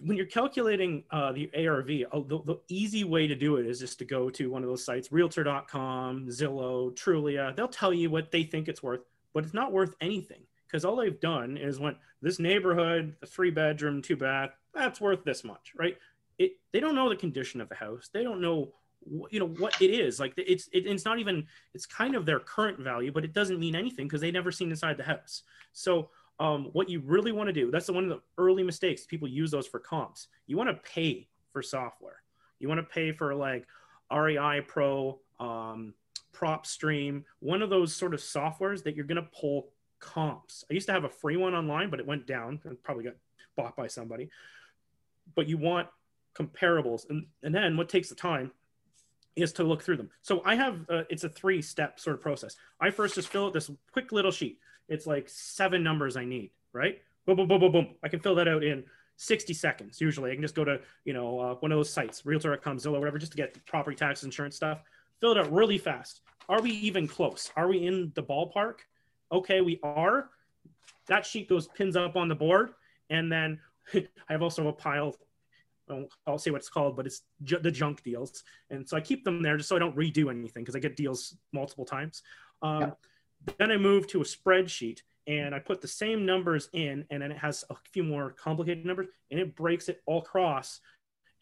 when 0.00 0.16
you're 0.16 0.26
calculating 0.26 1.04
uh, 1.10 1.32
the 1.32 1.50
ARV, 1.54 1.90
uh, 2.12 2.20
the, 2.28 2.42
the, 2.44 2.60
easy 2.68 3.04
way 3.04 3.26
to 3.26 3.34
do 3.34 3.56
it 3.56 3.66
is 3.66 3.78
just 3.78 3.98
to 3.98 4.04
go 4.04 4.28
to 4.30 4.50
one 4.50 4.62
of 4.62 4.68
those 4.68 4.84
sites, 4.84 5.10
realtor.com, 5.10 6.26
Zillow, 6.28 6.94
Trulia. 6.94 7.54
They'll 7.56 7.68
tell 7.68 7.94
you 7.94 8.10
what 8.10 8.30
they 8.30 8.42
think 8.42 8.68
it's 8.68 8.82
worth, 8.82 9.00
but 9.32 9.44
it's 9.44 9.54
not 9.54 9.72
worth 9.72 9.94
anything 10.00 10.42
because 10.66 10.84
all 10.84 10.96
they've 10.96 11.20
done 11.20 11.56
is 11.56 11.78
went 11.78 11.96
this 12.20 12.38
neighborhood, 12.38 13.14
a 13.22 13.26
three 13.26 13.50
bedroom, 13.50 14.02
two 14.02 14.16
bath, 14.16 14.50
that's 14.74 15.00
worth 15.00 15.24
this 15.24 15.44
much, 15.44 15.72
right? 15.76 15.96
It, 16.38 16.52
they 16.72 16.80
don't 16.80 16.94
know 16.94 17.08
the 17.08 17.16
condition 17.16 17.60
of 17.60 17.68
the 17.68 17.74
house. 17.74 18.10
They 18.12 18.22
don't 18.22 18.40
know 18.40 18.72
you 19.30 19.38
know 19.38 19.46
what 19.46 19.80
it 19.80 19.90
is 19.90 20.18
like 20.18 20.32
it's 20.36 20.68
it, 20.72 20.86
it's 20.86 21.04
not 21.04 21.20
even 21.20 21.46
it's 21.74 21.86
kind 21.86 22.16
of 22.16 22.26
their 22.26 22.40
current 22.40 22.78
value 22.80 23.12
but 23.12 23.24
it 23.24 23.32
doesn't 23.32 23.60
mean 23.60 23.76
anything 23.76 24.06
because 24.06 24.20
they 24.20 24.32
never 24.32 24.50
seen 24.50 24.70
inside 24.70 24.96
the 24.96 25.04
house 25.04 25.42
so 25.72 26.08
um, 26.38 26.66
what 26.72 26.88
you 26.88 27.00
really 27.00 27.32
want 27.32 27.48
to 27.48 27.52
do 27.52 27.70
that's 27.70 27.90
one 27.90 28.04
of 28.04 28.10
the 28.10 28.20
early 28.38 28.62
mistakes 28.62 29.06
people 29.06 29.28
use 29.28 29.50
those 29.50 29.66
for 29.66 29.78
comps. 29.78 30.28
You 30.46 30.56
want 30.56 30.70
to 30.70 30.90
pay 30.90 31.28
for 31.52 31.62
software. 31.62 32.22
You 32.58 32.68
want 32.68 32.78
to 32.78 32.86
pay 32.86 33.12
for 33.12 33.34
like 33.34 33.66
REIPro 34.10 35.18
um, 35.40 35.94
PropStream 36.34 37.24
one 37.40 37.62
of 37.62 37.70
those 37.70 37.94
sort 37.94 38.14
of 38.14 38.20
softwares 38.20 38.82
that 38.84 38.94
you're 38.94 39.06
going 39.06 39.22
to 39.22 39.30
pull 39.38 39.68
comps. 39.98 40.64
I 40.70 40.74
used 40.74 40.86
to 40.86 40.92
have 40.92 41.04
a 41.04 41.08
free 41.08 41.36
one 41.36 41.54
online 41.54 41.90
but 41.90 42.00
it 42.00 42.06
went 42.06 42.26
down 42.26 42.60
and 42.64 42.82
probably 42.82 43.04
got 43.04 43.14
bought 43.56 43.76
by 43.76 43.86
somebody. 43.86 44.28
But 45.34 45.48
you 45.48 45.56
want 45.56 45.88
comparables 46.34 47.08
and, 47.08 47.26
and 47.42 47.54
then 47.54 47.76
what 47.76 47.88
takes 47.88 48.10
the 48.10 48.14
time 48.14 48.52
is 49.36 49.52
to 49.52 49.64
look 49.64 49.82
through 49.82 49.98
them. 49.98 50.10
So 50.22 50.42
i 50.44 50.54
have 50.54 50.80
uh, 50.88 51.02
it's 51.10 51.24
a 51.24 51.28
three 51.28 51.62
step 51.62 52.00
sort 52.00 52.16
of 52.16 52.22
process. 52.22 52.56
I 52.80 52.90
first 52.90 53.14
just 53.14 53.28
fill 53.28 53.46
out 53.46 53.52
this 53.52 53.70
quick 53.92 54.12
little 54.12 54.30
sheet 54.30 54.58
it's 54.88 55.06
like 55.06 55.28
seven 55.28 55.82
numbers 55.82 56.16
I 56.16 56.24
need, 56.24 56.50
right? 56.72 57.00
Boom, 57.26 57.36
boom, 57.36 57.48
boom, 57.48 57.60
boom, 57.60 57.72
boom. 57.72 57.88
I 58.02 58.08
can 58.08 58.20
fill 58.20 58.34
that 58.36 58.48
out 58.48 58.62
in 58.62 58.84
60 59.16 59.52
seconds. 59.54 60.00
Usually 60.00 60.30
I 60.30 60.34
can 60.34 60.42
just 60.42 60.54
go 60.54 60.64
to, 60.64 60.80
you 61.04 61.12
know, 61.12 61.40
uh, 61.40 61.54
one 61.56 61.72
of 61.72 61.78
those 61.78 61.92
sites, 61.92 62.24
realtor.com, 62.24 62.78
Zillow, 62.78 62.98
whatever, 62.98 63.18
just 63.18 63.32
to 63.32 63.36
get 63.36 63.64
property 63.66 63.96
tax 63.96 64.22
insurance 64.22 64.56
stuff. 64.56 64.82
Fill 65.20 65.32
it 65.32 65.38
out 65.38 65.52
really 65.52 65.78
fast. 65.78 66.20
Are 66.48 66.60
we 66.60 66.70
even 66.70 67.08
close? 67.08 67.50
Are 67.56 67.68
we 67.68 67.86
in 67.86 68.12
the 68.14 68.22
ballpark? 68.22 68.76
Okay, 69.32 69.60
we 69.60 69.80
are. 69.82 70.30
That 71.08 71.26
sheet 71.26 71.48
goes 71.48 71.66
pins 71.68 71.96
up 71.96 72.16
on 72.16 72.28
the 72.28 72.34
board. 72.34 72.70
And 73.10 73.30
then 73.30 73.58
I 73.94 74.06
have 74.28 74.42
also 74.42 74.68
a 74.68 74.72
pile 74.72 75.16
I'll 76.26 76.38
say 76.38 76.50
what 76.50 76.58
it's 76.58 76.68
called, 76.68 76.96
but 76.96 77.06
it's 77.06 77.22
ju- 77.42 77.58
the 77.60 77.70
junk 77.70 78.02
deals. 78.02 78.42
And 78.70 78.88
so 78.88 78.96
I 78.96 79.00
keep 79.00 79.24
them 79.24 79.42
there 79.42 79.56
just 79.56 79.68
so 79.68 79.76
I 79.76 79.78
don't 79.78 79.96
redo 79.96 80.30
anything 80.30 80.62
because 80.62 80.74
I 80.74 80.80
get 80.80 80.96
deals 80.96 81.36
multiple 81.52 81.84
times. 81.84 82.22
Um, 82.62 82.80
yeah. 82.80 82.90
Then 83.58 83.70
I 83.70 83.76
moved 83.76 84.10
to 84.10 84.20
a 84.20 84.24
spreadsheet 84.24 85.00
and 85.26 85.54
I 85.54 85.58
put 85.58 85.80
the 85.80 85.88
same 85.88 86.24
numbers 86.24 86.68
in, 86.72 87.04
and 87.10 87.22
then 87.22 87.32
it 87.32 87.38
has 87.38 87.64
a 87.70 87.74
few 87.92 88.04
more 88.04 88.30
complicated 88.30 88.84
numbers, 88.84 89.08
and 89.30 89.40
it 89.40 89.56
breaks 89.56 89.88
it 89.88 90.00
all 90.06 90.18
across, 90.18 90.80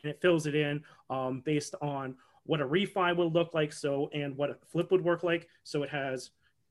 and 0.02 0.10
it 0.10 0.20
fills 0.22 0.46
it 0.46 0.54
in 0.54 0.82
um, 1.10 1.42
based 1.44 1.74
on 1.82 2.16
what 2.44 2.60
a 2.60 2.66
refi 2.66 3.14
would 3.16 3.34
look 3.34 3.52
like, 3.52 3.72
so 3.72 4.08
and 4.14 4.36
what 4.36 4.50
a 4.50 4.56
flip 4.70 4.90
would 4.90 5.04
work 5.04 5.22
like. 5.22 5.48
So 5.64 5.82
it 5.82 5.90
has, 5.90 6.30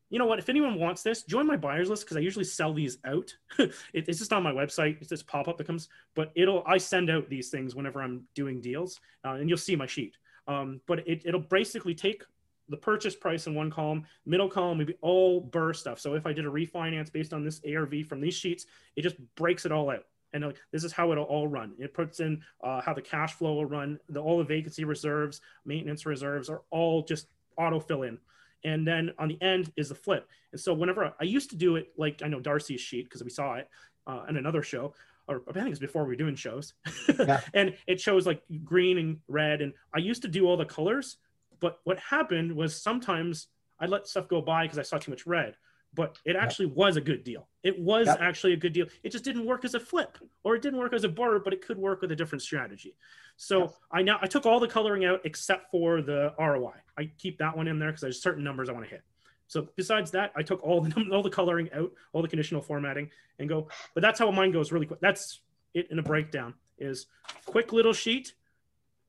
you 0.09 0.17
know 0.17 0.25
what? 0.25 0.39
If 0.39 0.49
anyone 0.49 0.79
wants 0.79 1.03
this, 1.03 1.23
join 1.23 1.45
my 1.45 1.57
buyers 1.57 1.89
list 1.89 2.05
because 2.05 2.17
I 2.17 2.21
usually 2.21 2.45
sell 2.45 2.73
these 2.73 2.97
out. 3.05 3.35
it, 3.59 3.75
it's 3.93 4.19
just 4.19 4.33
on 4.33 4.43
my 4.43 4.51
website. 4.51 4.97
It's 4.99 5.09
this 5.09 5.23
pop 5.23 5.47
up 5.47 5.57
that 5.57 5.67
comes, 5.67 5.89
but 6.15 6.31
it'll 6.35 6.63
I 6.65 6.77
send 6.77 7.11
out 7.11 7.29
these 7.29 7.49
things 7.49 7.75
whenever 7.75 8.01
I'm 8.01 8.23
doing 8.33 8.59
deals, 8.59 8.99
uh, 9.23 9.33
and 9.33 9.49
you'll 9.49 9.57
see 9.57 9.75
my 9.75 9.87
sheet. 9.87 10.17
Um, 10.47 10.81
but 10.87 11.07
it, 11.07 11.21
it'll 11.25 11.39
basically 11.39 11.95
take 11.95 12.23
the 12.69 12.77
purchase 12.77 13.15
price 13.15 13.47
in 13.47 13.55
one 13.55 13.69
column, 13.69 14.05
middle 14.25 14.49
column 14.49 14.77
would 14.77 14.87
be 14.87 14.97
all 15.01 15.47
BRRRR 15.49 15.75
stuff. 15.75 15.99
So 15.99 16.13
if 16.15 16.25
I 16.25 16.33
did 16.33 16.45
a 16.45 16.49
refinance 16.49 17.11
based 17.11 17.33
on 17.33 17.43
this 17.43 17.61
ARV 17.67 18.05
from 18.07 18.21
these 18.21 18.33
sheets, 18.33 18.65
it 18.95 19.01
just 19.01 19.15
breaks 19.35 19.65
it 19.65 19.71
all 19.71 19.89
out. 19.89 20.05
And 20.33 20.43
like, 20.43 20.57
this 20.71 20.83
is 20.83 20.91
how 20.91 21.11
it'll 21.11 21.25
all 21.25 21.47
run. 21.47 21.73
It 21.77 21.93
puts 21.93 22.19
in 22.19 22.41
uh, 22.63 22.81
how 22.81 22.93
the 22.93 23.01
cash 23.01 23.33
flow 23.33 23.53
will 23.53 23.65
run, 23.65 23.99
the, 24.09 24.19
all 24.19 24.39
the 24.39 24.43
vacancy 24.43 24.83
reserves, 24.83 25.41
maintenance 25.65 26.05
reserves 26.05 26.49
are 26.49 26.63
all 26.71 27.03
just 27.03 27.27
auto 27.57 27.79
fill 27.79 28.03
in. 28.03 28.17
And 28.65 28.87
then 28.87 29.11
on 29.19 29.27
the 29.27 29.41
end 29.41 29.71
is 29.75 29.89
the 29.89 29.95
flip. 29.95 30.27
And 30.51 30.59
so 30.59 30.73
whenever 30.73 31.05
I, 31.05 31.11
I 31.21 31.23
used 31.25 31.49
to 31.51 31.55
do 31.55 31.75
it, 31.75 31.89
like 31.97 32.21
I 32.23 32.27
know 32.27 32.39
Darcy's 32.39 32.81
sheet 32.81 33.05
because 33.05 33.23
we 33.23 33.29
saw 33.29 33.55
it 33.55 33.69
uh, 34.07 34.23
in 34.27 34.37
another 34.37 34.63
show, 34.63 34.93
or 35.27 35.43
I 35.47 35.53
think 35.53 35.69
it's 35.69 35.79
before 35.79 36.03
we 36.03 36.09
were 36.09 36.15
doing 36.15 36.35
shows. 36.35 36.73
Yeah. 37.19 37.41
and 37.53 37.75
it 37.87 38.01
shows 38.01 38.25
like 38.25 38.41
green 38.63 38.97
and 38.97 39.19
red. 39.27 39.61
And 39.61 39.73
I 39.93 39.99
used 39.99 40.23
to 40.23 40.27
do 40.27 40.47
all 40.47 40.57
the 40.57 40.65
colors 40.65 41.17
but 41.63 41.79
what 41.85 41.97
happened 41.97 42.51
was 42.51 42.75
sometimes 42.75 43.47
I 43.79 43.85
let 43.85 44.05
stuff 44.05 44.27
go 44.27 44.41
by 44.41 44.65
because 44.65 44.77
I 44.77 44.81
saw 44.81 44.97
too 44.97 45.11
much 45.11 45.25
red. 45.25 45.55
But 45.93 46.17
it 46.25 46.35
actually 46.35 46.65
yep. 46.65 46.75
was 46.75 46.97
a 46.97 47.01
good 47.01 47.23
deal. 47.23 47.47
It 47.63 47.79
was 47.79 48.07
yep. 48.07 48.17
actually 48.19 48.51
a 48.51 48.57
good 48.57 48.73
deal. 48.73 48.87
It 49.01 49.13
just 49.13 49.23
didn't 49.23 49.45
work 49.45 49.63
as 49.63 49.73
a 49.73 49.79
flip, 49.79 50.17
or 50.43 50.55
it 50.55 50.61
didn't 50.61 50.79
work 50.79 50.91
as 50.91 51.05
a 51.05 51.09
BRRRR, 51.09 51.41
but 51.41 51.53
it 51.53 51.65
could 51.65 51.77
work 51.77 52.01
with 52.01 52.11
a 52.11 52.15
different 52.17 52.41
strategy. 52.41 52.97
So 53.37 53.59
yep. 53.59 53.73
I 53.93 54.01
now 54.01 54.19
I 54.21 54.27
took 54.27 54.45
all 54.45 54.59
the 54.59 54.67
coloring 54.67 55.05
out 55.05 55.21
except 55.23 55.71
for 55.71 56.01
the 56.01 56.33
ROI. 56.37 56.73
I 56.97 57.11
keep 57.17 57.37
that 57.37 57.55
one 57.55 57.69
in 57.69 57.79
there 57.79 57.89
because 57.89 58.01
there's 58.01 58.21
certain 58.21 58.43
numbers 58.43 58.67
I 58.67 58.73
want 58.73 58.83
to 58.83 58.91
hit. 58.91 59.03
So 59.47 59.69
besides 59.77 60.11
that, 60.11 60.33
I 60.35 60.41
took 60.41 60.61
all 60.63 60.81
the 60.81 61.09
all 61.13 61.23
the 61.23 61.29
coloring 61.29 61.69
out, 61.73 61.93
all 62.11 62.21
the 62.21 62.27
conditional 62.27 62.61
formatting, 62.61 63.09
and 63.39 63.47
go. 63.47 63.69
But 63.93 64.01
that's 64.01 64.19
how 64.19 64.29
mine 64.31 64.51
goes 64.51 64.73
really 64.73 64.87
quick. 64.87 64.99
That's 64.99 65.39
it 65.73 65.89
in 65.91 65.97
a 65.97 66.03
breakdown. 66.03 66.55
Is 66.77 67.05
quick 67.45 67.71
little 67.71 67.93
sheet, 67.93 68.33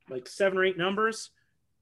like 0.09 0.29
seven 0.29 0.59
or 0.59 0.65
eight 0.65 0.79
numbers, 0.79 1.31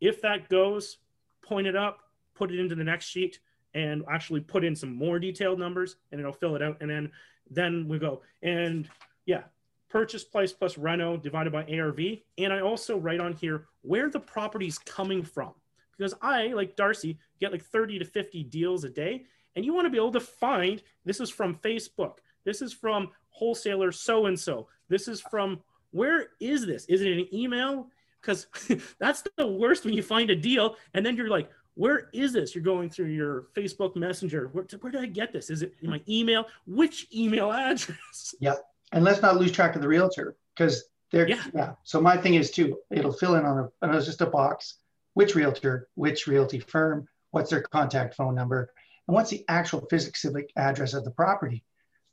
if 0.02 0.20
that 0.20 0.48
goes, 0.48 0.98
point 1.42 1.66
it 1.66 1.76
up, 1.76 2.00
put 2.34 2.50
it 2.50 2.58
into 2.58 2.74
the 2.74 2.84
next 2.84 3.06
sheet, 3.06 3.38
and 3.72 4.04
actually 4.10 4.40
put 4.40 4.64
in 4.64 4.76
some 4.76 4.94
more 4.94 5.18
detailed 5.18 5.58
numbers, 5.58 5.96
and 6.10 6.20
it'll 6.20 6.32
fill 6.32 6.56
it 6.56 6.62
out. 6.62 6.76
And 6.80 6.90
then 6.90 7.10
then 7.48 7.86
we 7.88 7.98
go. 7.98 8.22
And 8.42 8.88
yeah, 9.26 9.44
purchase 9.88 10.24
price 10.24 10.52
plus 10.52 10.76
reno 10.76 11.16
divided 11.16 11.52
by 11.52 11.64
ARV. 11.64 12.00
And 12.38 12.52
I 12.52 12.60
also 12.60 12.98
write 12.98 13.20
on 13.20 13.32
here 13.34 13.66
where 13.82 14.10
the 14.10 14.20
property's 14.20 14.78
coming 14.78 15.22
from. 15.22 15.52
Because 15.96 16.14
I, 16.20 16.48
like 16.48 16.76
Darcy, 16.76 17.18
get 17.40 17.52
like 17.52 17.62
30 17.62 18.00
to 18.00 18.04
50 18.04 18.42
deals 18.44 18.84
a 18.84 18.90
day. 18.90 19.26
And 19.54 19.64
you 19.64 19.74
want 19.74 19.86
to 19.86 19.90
be 19.90 19.98
able 19.98 20.12
to 20.12 20.20
find 20.20 20.82
this 21.04 21.20
is 21.20 21.30
from 21.30 21.54
Facebook. 21.54 22.18
This 22.44 22.60
is 22.60 22.72
from 22.72 23.10
wholesaler 23.28 23.92
so 23.92 24.26
and 24.26 24.38
so. 24.38 24.66
This 24.88 25.06
is 25.06 25.20
from 25.20 25.60
where 25.90 26.28
is 26.40 26.66
this? 26.66 26.86
Is 26.86 27.02
it 27.02 27.12
an 27.12 27.28
email? 27.32 27.88
Because 28.22 28.46
that's 28.98 29.22
the 29.36 29.46
worst 29.46 29.84
when 29.84 29.94
you 29.94 30.02
find 30.02 30.30
a 30.30 30.36
deal 30.36 30.76
and 30.94 31.04
then 31.04 31.16
you're 31.16 31.28
like 31.28 31.50
where 31.74 32.10
is 32.12 32.34
this? 32.34 32.54
You're 32.54 32.62
going 32.62 32.90
through 32.90 33.06
your 33.06 33.46
facebook 33.56 33.96
messenger. 33.96 34.50
Where, 34.52 34.66
where 34.80 34.92
did 34.92 35.00
i 35.00 35.06
get 35.06 35.32
this? 35.32 35.48
Is 35.48 35.62
it 35.62 35.72
in 35.80 35.88
my 35.88 36.02
email? 36.06 36.44
Which 36.66 37.06
email 37.14 37.50
address? 37.50 38.34
Yeah 38.40 38.56
and 38.92 39.04
let's 39.04 39.22
not 39.22 39.36
lose 39.36 39.52
track 39.52 39.74
of 39.74 39.82
the 39.82 39.88
realtor 39.88 40.36
because 40.54 40.84
they're 41.10 41.28
yeah. 41.28 41.42
yeah. 41.54 41.72
So 41.82 42.00
my 42.00 42.16
thing 42.16 42.34
is 42.34 42.50
too 42.50 42.78
it'll 42.90 43.12
fill 43.12 43.34
in 43.34 43.44
on 43.44 43.70
a 43.82 43.96
it's 43.96 44.06
just 44.06 44.20
a 44.20 44.26
box. 44.26 44.76
Which 45.14 45.34
realtor 45.34 45.88
which 45.94 46.26
realty 46.26 46.60
firm 46.60 47.08
what's 47.30 47.50
their 47.50 47.62
contact 47.62 48.14
phone 48.14 48.34
number 48.34 48.72
and 49.08 49.14
what's 49.14 49.30
the 49.30 49.44
actual 49.48 49.86
physical 49.90 50.40
address 50.56 50.94
of 50.94 51.04
the 51.04 51.10
property? 51.10 51.64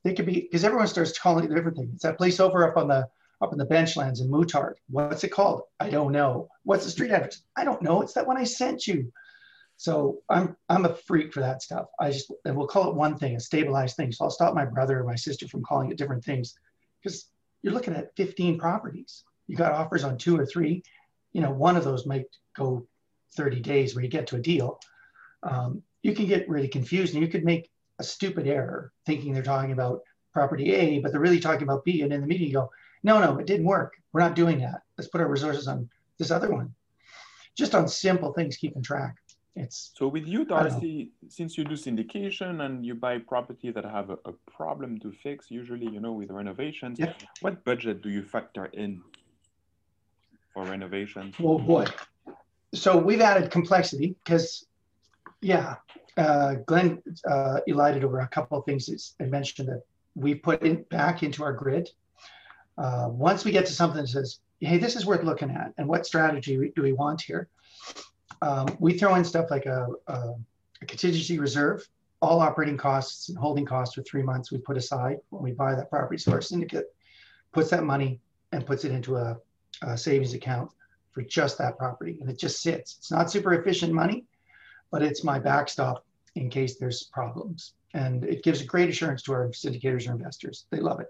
They 0.03 0.13
could 0.13 0.25
be 0.25 0.41
because 0.41 0.63
everyone 0.63 0.87
starts 0.87 1.17
calling 1.17 1.45
it 1.45 1.57
everything 1.57 1.91
it's 1.93 2.03
that 2.03 2.17
place 2.17 2.39
over 2.39 2.67
up 2.67 2.77
on 2.77 2.87
the 2.87 3.07
up 3.41 3.51
in 3.51 3.58
the 3.58 3.65
benchlands 3.65 4.22
in 4.22 4.29
Moutard. 4.29 4.75
What's 4.89 5.24
it 5.24 5.29
called? 5.31 5.62
I 5.79 5.89
don't 5.89 6.12
know. 6.12 6.50
What's 6.63 6.86
the 6.86 6.91
street 6.91 7.12
address? 7.12 7.41
I 7.55 7.63
don't 7.63 7.81
know. 7.81 8.01
It's 8.01 8.13
that 8.13 8.27
one 8.27 8.38
I 8.38 8.43
sent 8.43 8.88
you. 8.88 9.12
So 9.77 10.19
I'm 10.29 10.58
I'm 10.67 10.86
a 10.86 10.93
freak 10.93 11.31
for 11.31 11.39
that 11.39 11.62
stuff. 11.62 11.86
I 12.00 12.12
just 12.12 12.31
and 12.43 12.55
we'll 12.58 12.67
call 12.67 12.89
it 12.89 12.96
one 12.96 13.17
thing, 13.17 13.38
a 13.38 13.39
stabilized 13.39 13.96
thing. 13.96 14.12
So 14.12 14.25
I'll 14.25 14.31
stop 14.31 14.53
my 14.53 14.65
brother 14.65 15.00
or 15.00 15.05
my 15.05 15.15
sister 15.15 15.48
from 15.48 15.63
calling 15.63 15.89
it 15.89 15.98
different 15.98 16.25
things 16.25 16.55
because 17.01 17.29
you're 17.62 17.74
looking 17.74 17.96
at 17.96 18.15
15 18.17 18.60
properties. 18.60 19.24
You 19.48 19.55
got 19.55 19.72
offers 19.72 20.03
on 20.03 20.17
two 20.17 20.38
or 20.38 20.46
three. 20.46 20.84
You 21.31 21.41
know, 21.41 21.51
one 21.51 21.77
of 21.77 21.86
those 21.86 22.05
might 22.05 22.25
go 22.58 22.88
30 23.36 23.62
days 23.62 23.96
where 23.96 24.03
you 24.03 24.10
get 24.10 24.27
to 24.27 24.36
a 24.36 24.41
deal. 24.41 24.79
Um, 25.43 25.84
you 26.01 26.13
can 26.13 26.25
get 26.25 26.50
really 26.50 26.67
confused 26.67 27.13
and 27.13 27.24
you 27.24 27.29
could 27.29 27.46
make 27.46 27.69
a 28.00 28.03
stupid 28.03 28.48
error 28.48 28.91
thinking 29.05 29.34
they're 29.34 29.43
talking 29.43 29.72
about 29.72 30.01
property 30.34 30.74
A, 30.74 31.00
but 31.00 31.12
they're 31.12 31.22
really 31.22 31.39
talking 31.39 31.63
about 31.63 31.86
B. 31.86 32.01
And 32.01 32.13
in 32.13 32.22
the 32.22 32.27
meeting, 32.27 32.48
you 32.48 32.53
go, 32.53 32.69
no, 33.03 33.20
no, 33.20 33.38
it 33.38 33.46
didn't 33.46 33.65
work. 33.65 33.94
We're 34.12 34.22
not 34.22 34.36
doing 34.36 34.60
that. 34.60 34.82
Let's 34.98 35.10
put 35.10 35.22
our 35.22 35.27
resources 35.27 35.68
on 35.68 35.89
this 36.18 36.32
other 36.32 36.51
one. 36.51 36.74
Just 37.56 37.75
on 37.75 37.88
simple 37.88 38.34
things, 38.34 38.58
keeping 38.58 38.82
track. 38.82 39.15
It's 39.56 39.91
so 39.96 40.08
with 40.08 40.25
you, 40.25 40.46
Darcy, 40.46 41.12
since 41.27 41.58
you 41.58 41.65
do 41.65 41.74
syndication 41.74 42.65
and 42.65 42.86
you 42.86 42.96
buy 42.96 43.18
property 43.18 43.72
that 43.72 43.84
have 43.84 44.10
a, 44.10 44.18
a 44.25 44.32
problem 44.50 45.00
to 45.00 45.12
fix, 45.12 45.51
usually, 45.51 45.88
you 45.89 46.00
know, 46.00 46.13
with 46.13 46.32
renovations, 46.32 47.00
yep. 47.00 47.22
what 47.41 47.63
budget 47.65 48.01
do 48.01 48.10
you 48.10 48.24
factor 48.24 48.65
in 48.68 49.01
for 50.53 50.63
renovations? 50.63 51.38
Well, 51.39 51.60
boy. 51.60 51.86
So 52.74 52.98
we've 52.98 53.22
added 53.22 53.51
complexity 53.51 54.15
because, 54.24 54.65
yeah, 55.41 55.75
uh, 56.15 56.56
Glenn 56.65 57.01
uh, 57.29 57.60
elided 57.68 58.03
over 58.03 58.20
a 58.20 58.27
couple 58.27 58.60
of 58.60 58.65
things 58.65 59.15
I 59.20 59.25
mentioned 59.25 59.68
that 59.70 59.84
we 60.15 60.36
put 60.36 60.63
in 60.63 60.84
back 60.84 61.24
into 61.24 61.44
our 61.44 61.53
grid 61.53 61.89
uh, 62.79 63.09
once 63.09 63.43
we 63.43 63.51
get 63.51 63.65
to 63.65 63.74
something 63.74 64.01
that 64.01 64.07
says, 64.07 64.39
hey, 64.62 64.77
this 64.77 64.95
is 64.95 65.05
worth 65.05 65.24
looking 65.24 65.51
at, 65.51 65.74
and 65.77 65.88
what 65.88 66.05
strategy 66.05 66.71
do 66.75 66.81
we 66.81 66.93
want 66.93 67.21
here? 67.21 67.50
Um, 68.41 68.67
we 68.79 68.98
throw 68.98 69.15
in 69.15 69.25
stuff 69.25 69.51
like 69.51 69.65
a, 69.65 69.88
a, 70.07 70.13
a, 70.81 70.86
contingency 70.86 71.39
reserve, 71.39 71.86
all 72.21 72.39
operating 72.39 72.77
costs 72.77 73.27
and 73.27 73.38
holding 73.38 73.65
costs 73.65 73.95
for 73.95 74.01
three 74.03 74.24
months 74.24 74.50
we 74.50 74.59
put 74.59 74.77
aside 74.77 75.17
when 75.29 75.43
we 75.43 75.51
buy 75.51 75.75
that 75.75 75.89
property. 75.89 76.17
So 76.17 76.31
our 76.31 76.41
syndicate 76.41 76.86
puts 77.51 77.69
that 77.71 77.83
money 77.83 78.21
and 78.53 78.65
puts 78.65 78.86
it 78.86 78.91
into 78.91 79.17
a, 79.17 79.38
a 79.81 79.98
savings 79.98 80.33
account 80.33 80.71
for 81.12 81.21
just 81.21 81.57
that 81.57 81.77
property. 81.77 82.17
And 82.21 82.29
it 82.29 82.39
just 82.39 82.62
sits. 82.62 82.95
It's 82.98 83.12
not 83.12 83.29
super 83.29 83.53
efficient 83.55 83.91
money, 83.91 84.24
but 84.89 85.01
it's 85.01 85.24
my 85.24 85.38
backstop 85.38 86.05
in 86.36 86.50
case 86.50 86.77
there's 86.77 87.03
problems. 87.03 87.74
And 87.93 88.24
it 88.24 88.41
gives 88.41 88.62
great 88.62 88.88
assurance 88.88 89.21
to 89.24 89.33
our 89.33 89.48
syndicators 89.50 90.07
or 90.07 90.13
investors. 90.13 90.65
They 90.69 90.79
love 90.79 91.01
it. 91.01 91.09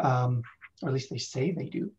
Um, 0.00 0.42
or 0.82 0.88
at 0.88 0.94
least 0.94 1.10
they 1.10 1.18
say 1.18 1.50
they 1.50 1.66
do. 1.66 1.90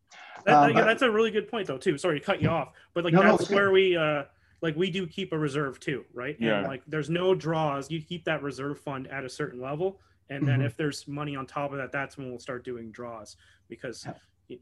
That, 0.44 0.54
um, 0.54 0.70
yeah, 0.70 0.74
but, 0.74 0.84
that's 0.84 1.02
a 1.02 1.10
really 1.10 1.30
good 1.30 1.48
point, 1.48 1.66
though, 1.66 1.78
too. 1.78 1.96
Sorry 1.96 2.18
to 2.20 2.24
cut 2.24 2.42
you 2.42 2.48
off, 2.48 2.72
but 2.92 3.04
like 3.04 3.14
no, 3.14 3.22
that's 3.22 3.50
no, 3.50 3.56
where 3.56 3.66
good. 3.66 3.72
we 3.72 3.96
uh, 3.96 4.24
like 4.60 4.76
we 4.76 4.90
do 4.90 5.06
keep 5.06 5.32
a 5.32 5.38
reserve 5.38 5.80
too, 5.80 6.04
right? 6.12 6.36
Yeah. 6.38 6.58
And 6.58 6.66
like 6.66 6.82
there's 6.86 7.10
no 7.10 7.34
draws. 7.34 7.90
You 7.90 8.00
keep 8.02 8.24
that 8.24 8.42
reserve 8.42 8.80
fund 8.80 9.06
at 9.08 9.24
a 9.24 9.28
certain 9.28 9.60
level, 9.60 10.00
and 10.30 10.46
then 10.46 10.58
mm-hmm. 10.58 10.66
if 10.66 10.76
there's 10.76 11.06
money 11.08 11.36
on 11.36 11.46
top 11.46 11.72
of 11.72 11.78
that, 11.78 11.92
that's 11.92 12.16
when 12.16 12.30
we'll 12.30 12.38
start 12.38 12.64
doing 12.64 12.90
draws 12.90 13.36
because. 13.68 14.04
Yeah. 14.06 14.14
You, 14.48 14.58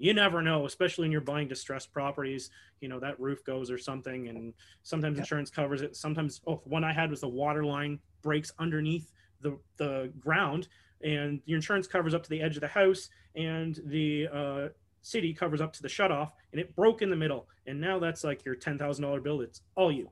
you 0.00 0.14
never 0.14 0.42
know, 0.42 0.64
especially 0.64 1.02
when 1.02 1.10
you're 1.12 1.20
buying 1.20 1.48
distressed 1.48 1.92
properties. 1.92 2.50
You 2.80 2.88
know 2.88 3.00
that 3.00 3.18
roof 3.18 3.44
goes 3.44 3.68
or 3.68 3.78
something, 3.78 4.28
and 4.28 4.54
sometimes 4.84 5.16
yeah. 5.16 5.22
insurance 5.22 5.50
covers 5.50 5.82
it. 5.82 5.96
Sometimes, 5.96 6.40
oh, 6.46 6.62
one 6.64 6.84
I 6.84 6.92
had 6.92 7.10
was 7.10 7.20
the 7.20 7.28
water 7.28 7.64
line 7.64 7.98
breaks 8.22 8.52
underneath 8.60 9.10
the 9.40 9.58
the 9.76 10.12
ground, 10.20 10.68
and 11.02 11.40
your 11.46 11.56
insurance 11.56 11.86
covers 11.86 12.14
up 12.14 12.22
to 12.24 12.30
the 12.30 12.40
edge 12.40 12.56
of 12.56 12.60
the 12.60 12.68
house 12.68 13.08
and 13.36 13.80
the 13.86 14.28
uh, 14.32 14.68
city 15.02 15.32
covers 15.32 15.60
up 15.60 15.72
to 15.72 15.82
the 15.82 15.88
shutoff 15.88 16.32
and 16.52 16.60
it 16.60 16.74
broke 16.74 17.02
in 17.02 17.10
the 17.10 17.16
middle. 17.16 17.48
And 17.66 17.80
now 17.80 17.98
that's 17.98 18.24
like 18.24 18.44
your 18.44 18.56
$10000 18.56 19.22
bill 19.22 19.40
it's 19.40 19.62
all 19.74 19.92
you. 19.92 20.10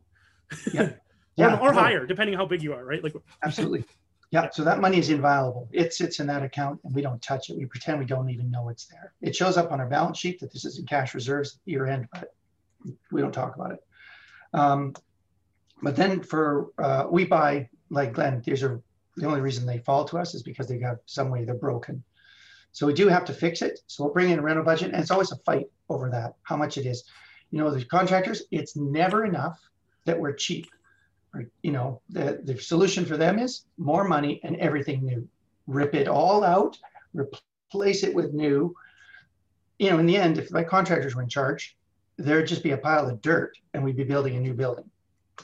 Yeah, 0.72 0.90
yeah. 1.36 1.58
or, 1.58 1.70
or 1.70 1.72
higher 1.72 2.06
depending 2.06 2.36
how 2.36 2.46
big 2.46 2.62
you 2.62 2.72
are 2.72 2.84
right? 2.84 3.02
Like 3.02 3.14
absolutely. 3.44 3.84
Yeah 4.32 4.50
so 4.50 4.64
that 4.64 4.80
money 4.80 4.98
is 4.98 5.08
inviolable. 5.08 5.68
It 5.70 5.94
sits 5.94 6.18
in 6.18 6.26
that 6.26 6.42
account 6.42 6.80
and 6.82 6.92
we 6.92 7.00
don't 7.00 7.22
touch 7.22 7.48
it. 7.48 7.56
We 7.56 7.64
pretend 7.66 8.00
we 8.00 8.06
don't 8.06 8.28
even 8.28 8.50
know 8.50 8.70
it's 8.70 8.86
there. 8.86 9.12
It 9.22 9.36
shows 9.36 9.56
up 9.56 9.70
on 9.70 9.78
our 9.78 9.86
balance 9.86 10.18
sheet 10.18 10.40
that 10.40 10.52
this 10.52 10.64
is 10.64 10.80
in 10.80 10.84
cash 10.84 11.14
reserves 11.14 11.60
year 11.64 11.86
end 11.86 12.08
but 12.12 12.34
we 13.12 13.20
don't 13.20 13.32
talk 13.32 13.54
about 13.54 13.70
it. 13.70 13.80
Um, 14.52 14.94
but 15.80 15.94
then 15.94 16.22
for 16.22 16.70
uh, 16.78 17.06
we 17.08 17.24
buy 17.24 17.68
like 17.88 18.14
glenn 18.14 18.42
these 18.44 18.64
are 18.64 18.82
the 19.16 19.26
only 19.26 19.40
reason 19.40 19.66
they 19.66 19.78
fall 19.78 20.04
to 20.06 20.18
us 20.18 20.34
is 20.34 20.42
because 20.42 20.68
they 20.68 20.76
got 20.76 20.96
some 21.06 21.30
way 21.30 21.44
they're 21.44 21.54
broken. 21.54 22.02
So 22.72 22.86
we 22.86 22.92
do 22.92 23.08
have 23.08 23.24
to 23.26 23.32
fix 23.32 23.62
it. 23.62 23.80
So 23.86 24.04
we'll 24.04 24.12
bring 24.12 24.30
in 24.30 24.38
a 24.38 24.42
rental 24.42 24.64
budget, 24.64 24.92
and 24.92 25.00
it's 25.00 25.10
always 25.10 25.32
a 25.32 25.36
fight 25.38 25.66
over 25.88 26.10
that, 26.10 26.34
how 26.42 26.56
much 26.56 26.76
it 26.76 26.84
is. 26.84 27.04
You 27.50 27.58
know, 27.58 27.70
the 27.70 27.84
contractors, 27.84 28.42
it's 28.50 28.76
never 28.76 29.24
enough 29.24 29.58
that 30.04 30.18
we're 30.18 30.34
cheap. 30.34 30.66
Or, 31.32 31.46
you 31.62 31.72
know, 31.72 32.00
the, 32.10 32.40
the 32.44 32.58
solution 32.58 33.04
for 33.04 33.16
them 33.16 33.38
is 33.38 33.64
more 33.78 34.04
money 34.04 34.40
and 34.44 34.56
everything 34.56 35.04
new. 35.04 35.26
Rip 35.66 35.94
it 35.94 36.08
all 36.08 36.44
out, 36.44 36.78
replace 37.14 38.02
it 38.02 38.14
with 38.14 38.34
new. 38.34 38.74
You 39.78 39.90
know, 39.90 39.98
in 39.98 40.06
the 40.06 40.16
end, 40.16 40.38
if 40.38 40.50
my 40.50 40.62
contractors 40.62 41.14
were 41.14 41.22
in 41.22 41.28
charge, 41.28 41.76
there'd 42.18 42.46
just 42.46 42.62
be 42.62 42.70
a 42.72 42.78
pile 42.78 43.08
of 43.08 43.20
dirt 43.20 43.56
and 43.74 43.82
we'd 43.82 43.96
be 43.96 44.04
building 44.04 44.36
a 44.36 44.40
new 44.40 44.54
building 44.54 44.88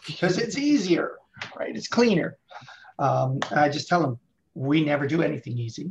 because 0.07 0.39
it's 0.39 0.57
easier, 0.57 1.17
right? 1.59 1.75
It's 1.75 1.89
cleaner. 1.89 2.39
Um, 2.99 3.41
I 3.51 3.69
just 3.69 3.89
tell 3.89 4.01
them 4.01 4.19
we 4.55 4.85
never 4.85 5.07
do 5.07 5.23
anything 5.23 5.59
easy. 5.59 5.91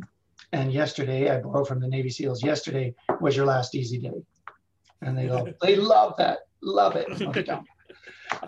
And 0.53 0.71
yesterday, 0.71 1.29
I 1.29 1.39
borrowed 1.39 1.67
from 1.67 1.79
the 1.79 1.87
Navy 1.87 2.09
SEALs. 2.09 2.43
Yesterday 2.43 2.93
was 3.19 3.35
your 3.35 3.45
last 3.45 3.73
easy 3.75 3.99
day, 3.99 4.21
and 5.01 5.17
they 5.17 5.29
love 5.29 5.47
they 5.61 5.75
love 5.75 6.15
that, 6.17 6.39
love 6.61 6.95
it. 6.95 7.49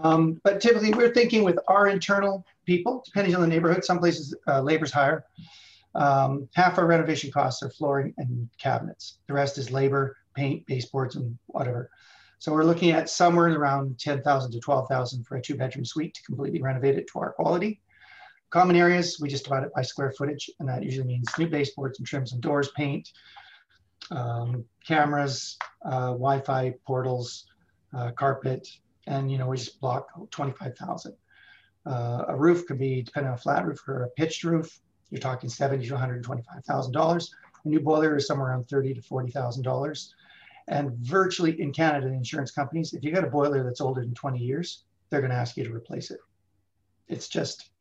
um, 0.03 0.39
but 0.43 0.59
typically, 0.59 0.93
we're 0.93 1.13
thinking 1.13 1.43
with 1.43 1.57
our 1.67 1.87
internal 1.87 2.45
people, 2.65 3.03
depending 3.05 3.35
on 3.35 3.41
the 3.41 3.47
neighborhood. 3.47 3.85
Some 3.85 3.99
places 3.99 4.35
uh, 4.47 4.61
labor's 4.61 4.91
higher. 4.91 5.23
Um, 5.95 6.49
half 6.55 6.77
our 6.77 6.87
renovation 6.87 7.31
costs 7.31 7.61
are 7.61 7.69
flooring 7.69 8.13
and 8.17 8.49
cabinets. 8.59 9.19
The 9.27 9.33
rest 9.33 9.57
is 9.57 9.71
labor, 9.71 10.17
paint, 10.35 10.65
baseboards, 10.65 11.15
and 11.15 11.37
whatever. 11.47 11.89
So 12.39 12.51
we're 12.51 12.65
looking 12.65 12.91
at 12.91 13.09
somewhere 13.09 13.47
around 13.47 13.99
10,000 13.99 14.51
to 14.51 14.59
12,000 14.59 15.23
for 15.23 15.37
a 15.37 15.41
two 15.41 15.55
bedroom 15.55 15.85
suite 15.85 16.13
to 16.15 16.23
completely 16.23 16.61
renovate 16.61 16.97
it 16.97 17.07
to 17.13 17.19
our 17.19 17.31
quality. 17.31 17.79
Common 18.53 18.75
areas, 18.75 19.19
we 19.19 19.29
just 19.29 19.45
divide 19.45 19.63
it 19.63 19.73
by 19.73 19.81
square 19.81 20.11
footage, 20.11 20.47
and 20.59 20.69
that 20.69 20.83
usually 20.83 21.07
means 21.07 21.27
new 21.39 21.47
baseboards 21.47 21.97
and 21.97 22.07
trims 22.07 22.33
and 22.33 22.41
doors, 22.43 22.69
paint, 22.77 23.11
um, 24.11 24.63
cameras, 24.85 25.57
uh, 25.83 26.11
Wi-Fi 26.11 26.75
portals, 26.85 27.47
uh, 27.97 28.11
carpet, 28.11 28.67
and 29.07 29.31
you 29.31 29.39
know 29.39 29.47
we 29.47 29.57
just 29.57 29.81
block 29.81 30.07
25,000. 30.29 31.15
Uh, 31.87 32.25
a 32.27 32.35
roof 32.35 32.67
could 32.67 32.77
be, 32.77 33.01
depending 33.01 33.29
on 33.29 33.33
a 33.33 33.41
flat 33.41 33.65
roof 33.65 33.81
or 33.87 34.03
a 34.03 34.09
pitched 34.09 34.43
roof, 34.43 34.79
you're 35.09 35.19
talking 35.19 35.49
70 35.49 35.87
to 35.87 35.93
125,000 35.93 36.91
dollars. 36.91 37.33
A 37.65 37.67
new 37.67 37.79
boiler 37.79 38.17
is 38.17 38.27
somewhere 38.27 38.49
around 38.49 38.69
30 38.69 38.93
to 38.93 39.01
40,000 39.01 39.63
dollars. 39.63 40.13
And 40.67 40.91
virtually 40.99 41.59
in 41.59 41.73
Canada, 41.73 42.07
the 42.07 42.13
insurance 42.13 42.51
companies, 42.51 42.93
if 42.93 43.03
you 43.03 43.11
got 43.11 43.23
a 43.23 43.31
boiler 43.31 43.63
that's 43.63 43.81
older 43.81 44.01
than 44.01 44.13
20 44.13 44.37
years, 44.37 44.83
they're 45.09 45.21
going 45.21 45.31
to 45.31 45.37
ask 45.37 45.57
you 45.57 45.63
to 45.63 45.73
replace 45.73 46.11
it. 46.11 46.19
It's 47.07 47.27
just 47.27 47.71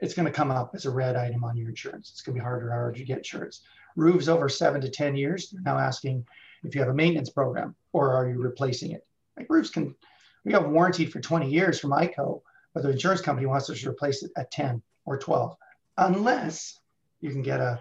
it's 0.00 0.14
going 0.14 0.26
to 0.26 0.32
come 0.32 0.50
up 0.50 0.72
as 0.74 0.86
a 0.86 0.90
red 0.90 1.16
item 1.16 1.44
on 1.44 1.56
your 1.56 1.68
insurance. 1.68 2.10
It's 2.10 2.22
going 2.22 2.34
to 2.34 2.40
be 2.40 2.44
harder 2.44 2.66
and 2.66 2.72
harder 2.72 2.98
to 2.98 3.04
get 3.04 3.18
insurance. 3.18 3.62
Roofs 3.96 4.28
over 4.28 4.48
seven 4.48 4.80
to 4.80 4.88
10 4.88 5.16
years, 5.16 5.50
they're 5.50 5.62
now 5.62 5.78
asking 5.78 6.26
if 6.62 6.74
you 6.74 6.80
have 6.80 6.90
a 6.90 6.94
maintenance 6.94 7.30
program 7.30 7.74
or 7.92 8.14
are 8.14 8.28
you 8.28 8.40
replacing 8.40 8.92
it? 8.92 9.06
Like 9.36 9.46
roofs 9.48 9.70
can, 9.70 9.94
we 10.44 10.52
have 10.52 10.64
a 10.64 10.68
warranty 10.68 11.06
for 11.06 11.20
20 11.20 11.50
years 11.50 11.80
from 11.80 11.90
IKO, 11.90 12.42
but 12.74 12.82
the 12.82 12.90
insurance 12.90 13.20
company 13.20 13.46
wants 13.46 13.68
us 13.68 13.80
to 13.80 13.90
replace 13.90 14.22
it 14.22 14.30
at 14.36 14.50
10 14.50 14.82
or 15.04 15.18
12, 15.18 15.56
unless 15.98 16.78
you 17.20 17.30
can 17.30 17.42
get 17.42 17.60
a, 17.60 17.78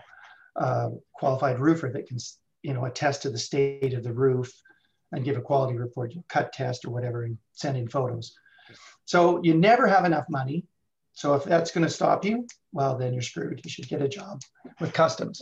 a 0.56 0.90
qualified 1.14 1.60
roofer 1.60 1.90
that 1.90 2.08
can, 2.08 2.18
you 2.64 2.74
know, 2.74 2.86
attest 2.86 3.22
to 3.22 3.30
the 3.30 3.38
state 3.38 3.94
of 3.94 4.04
the 4.04 4.14
roof 4.14 4.52
and 5.12 5.26
give 5.26 5.38
a 5.38 5.42
quality 5.42 5.78
report, 5.78 6.14
cut 6.28 6.52
test 6.54 6.86
or 6.86 6.90
whatever, 6.90 7.24
and 7.24 7.38
send 7.54 7.78
in 7.78 7.88
photos. 7.88 8.34
So 9.06 9.42
you 9.44 9.54
never 9.54 9.88
have 9.88 10.06
enough 10.06 10.26
money 10.30 10.66
so 11.20 11.34
if 11.34 11.44
that's 11.44 11.72
going 11.72 11.86
to 11.86 11.92
stop 11.92 12.24
you, 12.24 12.48
well, 12.72 12.98
then 12.98 13.12
you're 13.12 13.22
screwed. 13.22 13.60
You 13.66 13.70
should 13.70 13.90
get 13.90 14.02
a 14.02 14.08
job 14.08 14.42
with 14.80 14.94
customs. 14.94 15.42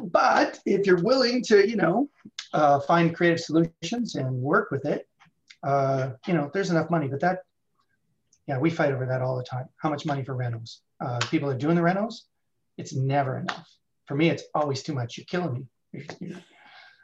But 0.00 0.58
if 0.66 0.88
you're 0.88 1.04
willing 1.04 1.40
to, 1.44 1.68
you 1.70 1.76
know, 1.76 2.10
uh, 2.52 2.80
find 2.80 3.14
creative 3.14 3.38
solutions 3.38 4.16
and 4.16 4.42
work 4.42 4.72
with 4.72 4.84
it, 4.84 5.06
uh, 5.62 6.14
you 6.26 6.34
know, 6.34 6.50
there's 6.52 6.70
enough 6.70 6.90
money. 6.90 7.06
But 7.06 7.20
that, 7.20 7.44
yeah, 8.48 8.58
we 8.58 8.70
fight 8.70 8.90
over 8.90 9.06
that 9.06 9.22
all 9.22 9.36
the 9.36 9.44
time. 9.44 9.68
How 9.76 9.88
much 9.88 10.04
money 10.04 10.24
for 10.24 10.34
renos? 10.34 10.78
Uh, 11.00 11.20
people 11.30 11.48
are 11.48 11.56
doing 11.56 11.76
the 11.76 11.82
renos. 11.82 12.22
It's 12.76 12.92
never 12.92 13.38
enough. 13.38 13.70
For 14.06 14.16
me, 14.16 14.30
it's 14.30 14.42
always 14.52 14.82
too 14.82 14.94
much. 14.94 15.16
You're 15.16 15.26
killing 15.26 15.52
me. 15.52 15.66
You're, 15.92 16.04
you're, 16.18 16.38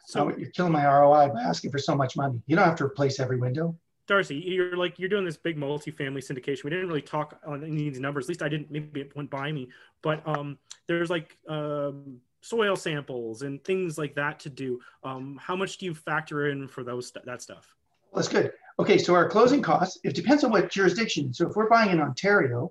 so 0.08 0.36
you're 0.36 0.50
killing 0.50 0.72
my 0.72 0.84
ROI 0.84 1.28
by 1.28 1.42
asking 1.42 1.70
for 1.70 1.78
so 1.78 1.94
much 1.94 2.16
money. 2.16 2.42
You 2.48 2.56
don't 2.56 2.64
have 2.64 2.78
to 2.78 2.84
replace 2.84 3.20
every 3.20 3.38
window. 3.38 3.76
Darcy, 4.12 4.36
you're 4.36 4.76
like 4.76 4.98
you're 4.98 5.08
doing 5.08 5.24
this 5.24 5.38
big 5.38 5.56
multi-family 5.56 6.20
syndication. 6.20 6.64
We 6.64 6.70
didn't 6.70 6.86
really 6.86 7.00
talk 7.00 7.40
on 7.46 7.64
any 7.64 7.88
of 7.88 7.94
these 7.94 8.00
numbers. 8.00 8.26
At 8.26 8.28
least 8.28 8.42
I 8.42 8.48
didn't. 8.50 8.70
Maybe 8.70 9.00
it 9.00 9.16
went 9.16 9.30
by 9.30 9.50
me. 9.50 9.70
But 10.02 10.22
um, 10.28 10.58
there's 10.86 11.08
like 11.08 11.38
um, 11.48 12.20
soil 12.42 12.76
samples 12.76 13.40
and 13.40 13.64
things 13.64 13.96
like 13.96 14.14
that 14.16 14.38
to 14.40 14.50
do. 14.50 14.80
Um, 15.02 15.38
how 15.40 15.56
much 15.56 15.78
do 15.78 15.86
you 15.86 15.94
factor 15.94 16.48
in 16.48 16.68
for 16.68 16.84
those 16.84 17.10
that 17.24 17.40
stuff? 17.40 17.74
That's 18.14 18.28
good. 18.28 18.52
Okay, 18.78 18.98
so 18.98 19.14
our 19.14 19.30
closing 19.30 19.62
costs. 19.62 19.98
It 20.04 20.14
depends 20.14 20.44
on 20.44 20.50
what 20.50 20.70
jurisdiction. 20.70 21.32
So 21.32 21.48
if 21.48 21.56
we're 21.56 21.70
buying 21.70 21.90
in 21.90 22.00
Ontario, 22.02 22.70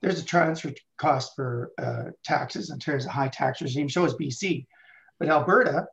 there's 0.00 0.20
a 0.20 0.24
transfer 0.24 0.72
cost 0.96 1.36
for 1.36 1.70
uh, 1.78 2.10
taxes. 2.24 2.72
Ontario's 2.72 3.06
a 3.06 3.10
high 3.10 3.28
tax 3.28 3.62
regime. 3.62 3.88
So 3.88 4.04
is 4.04 4.14
BC, 4.14 4.66
but 5.20 5.28
Alberta, 5.28 5.86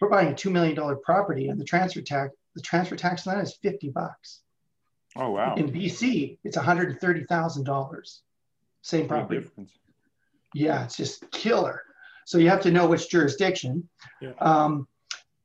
we're 0.00 0.08
buying 0.08 0.28
a 0.28 0.34
two 0.36 0.50
million 0.50 0.76
dollar 0.76 0.94
property, 0.94 1.48
and 1.48 1.60
the 1.60 1.64
transfer 1.64 2.00
tax 2.00 2.32
the 2.56 2.62
transfer 2.62 2.96
tax 2.96 3.26
on 3.26 3.36
that 3.36 3.44
is 3.44 3.54
50 3.62 3.90
bucks. 3.90 4.40
Oh, 5.14 5.30
wow. 5.30 5.54
In 5.54 5.70
BC, 5.70 6.38
it's 6.42 6.56
$130,000. 6.56 8.18
Same 8.82 9.08
property. 9.08 9.48
Yeah, 10.54 10.84
it's 10.84 10.96
just 10.96 11.30
killer. 11.30 11.82
So 12.24 12.38
you 12.38 12.48
have 12.48 12.62
to 12.62 12.70
know 12.70 12.88
which 12.88 13.08
jurisdiction. 13.08 13.88
Yeah. 14.20 14.32
Um, 14.40 14.88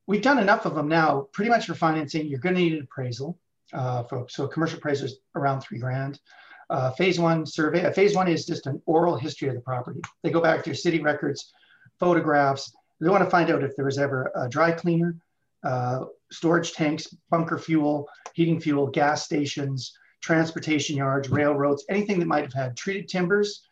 we've 0.07 0.21
done 0.21 0.39
enough 0.39 0.65
of 0.65 0.73
them 0.73 0.87
now, 0.87 1.27
pretty 1.31 1.49
much 1.49 1.67
for 1.67 1.75
financing. 1.75 2.27
You're 2.27 2.39
going 2.39 2.55
to 2.55 2.61
need 2.61 2.73
an 2.73 2.83
appraisal. 2.83 3.37
Uh, 3.73 4.03
for, 4.03 4.25
so 4.29 4.45
a 4.45 4.47
commercial 4.49 4.77
appraiser 4.77 5.05
is 5.05 5.17
around 5.35 5.61
three 5.61 5.79
grand. 5.79 6.19
Uh, 6.69 6.91
phase 6.91 7.19
one 7.19 7.45
survey. 7.45 7.83
A 7.83 7.93
phase 7.93 8.15
one 8.15 8.27
is 8.27 8.45
just 8.45 8.65
an 8.67 8.81
oral 8.85 9.17
history 9.17 9.49
of 9.49 9.55
the 9.55 9.61
property. 9.61 10.01
They 10.23 10.29
go 10.29 10.41
back 10.41 10.63
to 10.63 10.69
your 10.69 10.75
city 10.75 11.01
records, 11.01 11.51
photographs. 11.99 12.73
They 12.99 13.09
want 13.09 13.23
to 13.23 13.29
find 13.29 13.49
out 13.49 13.63
if 13.63 13.75
there 13.75 13.85
was 13.85 13.97
ever 13.97 14.31
a 14.35 14.47
dry 14.47 14.71
cleaner, 14.71 15.15
uh, 15.63 16.05
storage 16.31 16.73
tanks, 16.73 17.07
bunker 17.29 17.57
fuel, 17.57 18.07
heating 18.33 18.59
fuel, 18.59 18.87
gas 18.87 19.23
stations, 19.23 19.97
transportation 20.21 20.95
yards, 20.95 21.29
railroads, 21.29 21.85
anything 21.89 22.19
that 22.19 22.27
might 22.27 22.43
have 22.43 22.53
had 22.53 22.77
treated 22.77 23.07
timbers, 23.07 23.63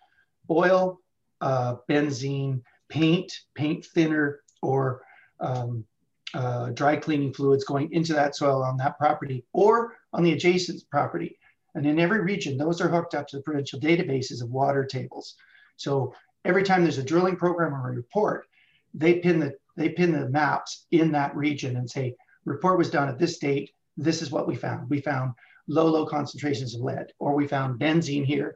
oil, 0.50 1.00
uh, 1.42 1.76
benzene, 1.90 2.62
paint, 2.90 3.32
paint 3.56 3.86
thinner, 3.86 4.42
or 4.62 5.02
um, 5.40 5.86
uh, 6.34 6.70
dry 6.72 6.96
cleaning 6.96 7.34
fluids 7.34 7.64
going 7.64 7.92
into 7.94 8.14
that 8.14 8.36
soil 8.36 8.62
on 8.64 8.78
that 8.78 8.98
property 8.98 9.46
or 9.54 9.96
on 10.14 10.24
the 10.24 10.34
adjacent 10.34 10.82
property. 10.90 11.38
And 11.76 11.86
in 11.86 12.00
every 12.00 12.22
region, 12.22 12.58
those 12.58 12.82
are 12.82 12.90
hooked 12.90 13.16
up 13.16 13.28
to 13.28 13.38
the 13.38 13.44
provincial 13.44 13.80
databases 13.80 14.42
of 14.42 14.50
water 14.50 14.86
tables. 14.86 15.36
So 15.78 16.14
every 16.46 16.64
time 16.64 16.84
there's 16.84 16.98
a 16.98 17.04
drilling 17.04 17.36
program 17.36 17.74
or 17.74 17.90
a 17.90 17.96
report, 17.96 18.48
they 18.94 19.20
pin 19.20 19.40
the 19.40 19.56
they 19.78 19.90
pin 19.90 20.12
the 20.12 20.28
maps 20.28 20.88
in 20.92 21.12
that 21.14 21.34
region 21.36 21.78
and 21.78 21.90
say, 21.90 22.16
report 22.50 22.78
was 22.78 22.90
done 22.90 23.08
at 23.08 23.20
this 23.20 23.38
date. 23.38 23.72
This 23.96 24.22
is 24.22 24.32
what 24.32 24.48
we 24.48 24.56
found. 24.56 24.90
We 24.90 25.02
found 25.02 25.34
low, 25.68 25.88
low 25.88 26.06
concentrations 26.06 26.76
of 26.76 26.82
lead, 26.82 27.14
or 27.20 27.36
we 27.36 27.48
found 27.48 27.80
benzene 27.80 28.26
here. 28.26 28.56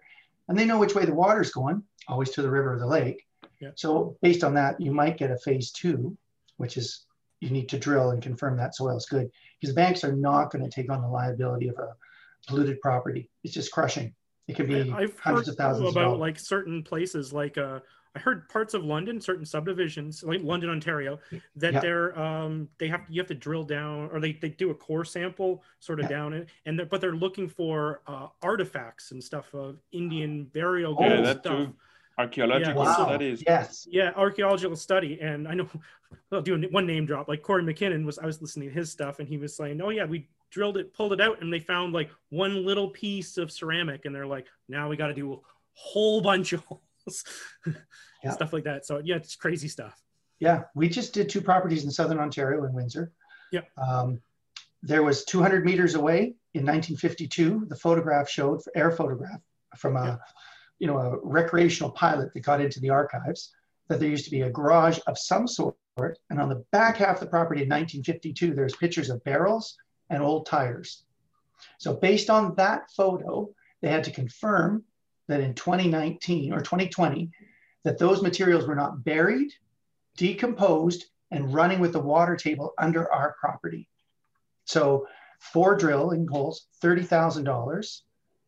And 0.49 0.57
they 0.57 0.65
know 0.65 0.79
which 0.79 0.95
way 0.95 1.05
the 1.05 1.13
water's 1.13 1.51
going, 1.51 1.83
always 2.07 2.31
to 2.31 2.41
the 2.41 2.49
river 2.49 2.73
or 2.73 2.79
the 2.79 2.87
lake. 2.87 3.25
Yeah. 3.61 3.69
So 3.75 4.17
based 4.21 4.43
on 4.43 4.55
that, 4.55 4.81
you 4.81 4.91
might 4.91 5.17
get 5.17 5.31
a 5.31 5.37
phase 5.37 5.71
two, 5.71 6.17
which 6.57 6.75
is 6.75 7.05
you 7.39 7.49
need 7.49 7.69
to 7.69 7.79
drill 7.79 8.11
and 8.11 8.21
confirm 8.21 8.57
that 8.57 8.75
soil 8.75 8.97
is 8.97 9.05
good. 9.05 9.29
Because 9.61 9.75
banks 9.75 10.03
are 10.03 10.15
not 10.15 10.51
going 10.51 10.63
to 10.63 10.71
take 10.71 10.91
on 10.91 11.01
the 11.01 11.07
liability 11.07 11.69
of 11.69 11.77
a 11.77 11.95
polluted 12.47 12.81
property. 12.81 13.29
It's 13.43 13.53
just 13.53 13.71
crushing. 13.71 14.13
It 14.47 14.55
could 14.55 14.67
be 14.67 14.81
I've 14.91 15.17
hundreds 15.19 15.47
heard 15.47 15.53
of 15.53 15.55
thousands 15.55 15.89
about 15.91 16.01
dollars. 16.03 16.19
like 16.19 16.39
certain 16.39 16.83
places, 16.83 17.31
like 17.31 17.57
uh, 17.57 17.79
I 18.15 18.19
heard 18.19 18.47
parts 18.49 18.73
of 18.73 18.83
London, 18.83 19.19
certain 19.21 19.45
subdivisions, 19.45 20.21
like 20.23 20.41
London, 20.43 20.69
Ontario, 20.69 21.17
that 21.55 21.73
Yeah. 21.73 21.79
they're 21.79 22.19
um, 22.19 22.67
they 22.77 22.87
have 22.89 23.01
you 23.09 23.21
have 23.21 23.27
to 23.29 23.35
drill 23.35 23.63
down, 23.63 24.09
or 24.11 24.19
they, 24.19 24.33
they 24.33 24.49
do 24.49 24.69
a 24.71 24.75
core 24.75 25.05
sample 25.05 25.63
sort 25.79 25.99
of 25.99 26.05
Yeah. 26.09 26.17
down 26.17 26.33
it, 26.33 26.49
and 26.65 26.77
they're, 26.77 26.85
but 26.85 26.99
they're 26.99 27.15
looking 27.15 27.47
for 27.47 28.01
uh, 28.07 28.27
artifacts 28.41 29.11
and 29.11 29.23
stuff 29.23 29.53
of 29.53 29.77
Indian 29.93 30.43
burial 30.45 30.95
Oh, 30.99 31.01
Yeah, 31.03 31.07
ground 31.09 31.25
that 31.25 31.39
stuff. 31.39 31.57
too. 31.67 31.73
Archaeological 32.19 32.83
Yeah, 32.83 32.95
so- 32.95 33.03
studies. 33.05 33.43
Yes. 33.47 33.87
Yeah, 33.89 34.11
archaeological 34.15 34.75
study, 34.75 35.19
and 35.21 35.47
I 35.47 35.53
know 35.55 35.67
I'll 36.33 36.41
do 36.41 36.61
one 36.69 36.85
name 36.85 37.05
drop. 37.05 37.27
Like 37.29 37.41
Corey 37.41 37.63
McKinnon 37.63 38.05
was, 38.05 38.19
I 38.19 38.25
was 38.25 38.41
listening 38.41 38.67
to 38.69 38.73
his 38.75 38.91
stuff, 38.91 39.19
and 39.19 39.27
he 39.27 39.37
was 39.37 39.55
saying, 39.55 39.81
"Oh 39.81 39.89
yeah, 39.89 40.03
we 40.05 40.27
drilled 40.53 40.77
it, 40.77 40.93
pulled 40.93 41.11
it 41.13 41.19
out, 41.19 41.41
and 41.41 41.51
they 41.51 41.59
found 41.59 41.93
like 41.93 42.09
one 42.29 42.63
little 42.63 42.89
piece 42.89 43.37
of 43.37 43.51
ceramic, 43.51 44.05
and 44.05 44.13
they're 44.15 44.27
like, 44.27 44.45
now 44.69 44.87
we 44.87 44.95
got 44.95 45.07
to 45.07 45.13
do 45.13 45.33
a 45.33 45.37
whole 45.73 46.21
bunch 46.21 46.53
of 46.53 46.63
holes, 46.65 47.25
Yeah. 48.23 48.31
stuff 48.31 48.53
like 48.53 48.63
that." 48.65 48.85
So 48.85 49.01
yeah, 49.03 49.15
it's 49.15 49.35
crazy 49.35 49.67
stuff. 49.67 49.99
Yeah, 50.39 50.63
we 50.75 50.87
just 50.89 51.13
did 51.13 51.27
two 51.29 51.41
properties 51.41 51.83
in 51.85 51.91
southern 51.91 52.19
Ontario 52.19 52.63
in 52.65 52.73
Windsor. 52.73 53.11
Yeah. 53.51 53.61
Um, 53.77 54.21
there 54.83 55.01
was 55.03 55.23
200 55.25 55.65
meters 55.65 55.95
away 55.95 56.35
in 56.53 56.65
1952. 56.65 57.65
The 57.67 57.75
photograph 57.75 58.29
showed 58.29 58.61
air 58.75 58.91
photograph 58.91 59.41
from 59.77 59.95
a, 59.97 60.05
Yeah. 60.05 60.17
you 60.79 60.87
know, 60.87 60.97
a 60.97 61.17
recreational 61.23 61.91
pilot 61.91 62.33
that 62.33 62.41
got 62.41 62.61
into 62.61 62.79
the 62.79 62.89
archives 62.89 63.53
that 63.87 63.99
there 63.99 64.09
used 64.09 64.25
to 64.25 64.31
be 64.31 64.41
a 64.41 64.49
garage 64.49 64.99
of 65.07 65.17
some 65.17 65.47
sort, 65.47 65.75
and 66.29 66.39
on 66.39 66.49
the 66.49 66.63
back 66.71 66.97
half 66.97 67.15
of 67.17 67.21
the 67.21 67.27
property 67.27 67.61
in 67.63 67.69
1952, 67.69 68.53
there's 68.53 68.75
pictures 68.75 69.09
of 69.09 69.23
barrels 69.23 69.77
and 70.09 70.21
old 70.21 70.45
tires. 70.45 71.03
So 71.77 71.93
based 71.93 72.29
on 72.29 72.55
that 72.55 72.91
photo, 72.91 73.49
they 73.81 73.89
had 73.89 74.03
to 74.05 74.11
confirm 74.11 74.83
that 75.27 75.41
in 75.41 75.53
2019 75.53 76.53
or 76.53 76.61
2020, 76.61 77.31
that 77.83 77.97
those 77.97 78.21
materials 78.21 78.65
were 78.65 78.75
not 78.75 79.03
buried 79.03 79.51
decomposed 80.15 81.05
and 81.31 81.53
running 81.53 81.79
with 81.79 81.93
the 81.93 81.99
water 81.99 82.35
table 82.35 82.73
under 82.77 83.11
our 83.11 83.35
property. 83.39 83.87
So 84.65 85.07
four 85.39 85.75
drilling 85.75 86.27
holes, 86.27 86.67
$30,000. 86.81 88.01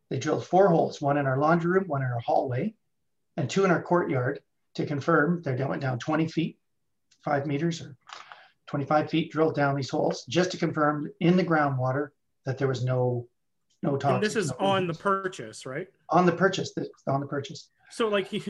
They 0.08 0.18
drilled 0.18 0.46
four 0.46 0.68
holes, 0.68 1.00
one 1.00 1.18
in 1.18 1.26
our 1.26 1.38
laundry 1.38 1.72
room, 1.72 1.88
one 1.88 2.02
in 2.02 2.08
our 2.08 2.20
hallway, 2.20 2.74
and 3.36 3.50
two 3.50 3.64
in 3.64 3.70
our 3.70 3.82
courtyard 3.82 4.40
to 4.74 4.86
confirm 4.86 5.42
they 5.42 5.52
went 5.64 5.82
down 5.82 5.98
20 5.98 6.28
feet, 6.28 6.58
five 7.24 7.46
meters 7.46 7.82
or 7.82 7.96
25 8.70 9.10
feet, 9.10 9.32
drilled 9.32 9.54
down 9.54 9.74
these 9.76 9.90
holes 9.90 10.24
just 10.28 10.50
to 10.50 10.56
confirm 10.56 11.10
in 11.20 11.36
the 11.36 11.44
groundwater 11.44 12.08
that 12.44 12.58
there 12.58 12.68
was 12.68 12.84
no, 12.84 13.26
no 13.82 13.96
toxic. 13.96 14.14
and 14.16 14.22
this 14.22 14.36
is 14.36 14.52
no 14.60 14.66
on 14.66 14.86
the 14.86 14.94
purchase, 14.94 15.66
right? 15.66 15.88
on 16.10 16.26
the 16.26 16.32
purchase, 16.32 16.72
this- 16.74 16.88
on 17.06 17.20
the 17.20 17.26
purchase. 17.26 17.70
So 17.90 18.08
like 18.08 18.26
he, 18.30 18.42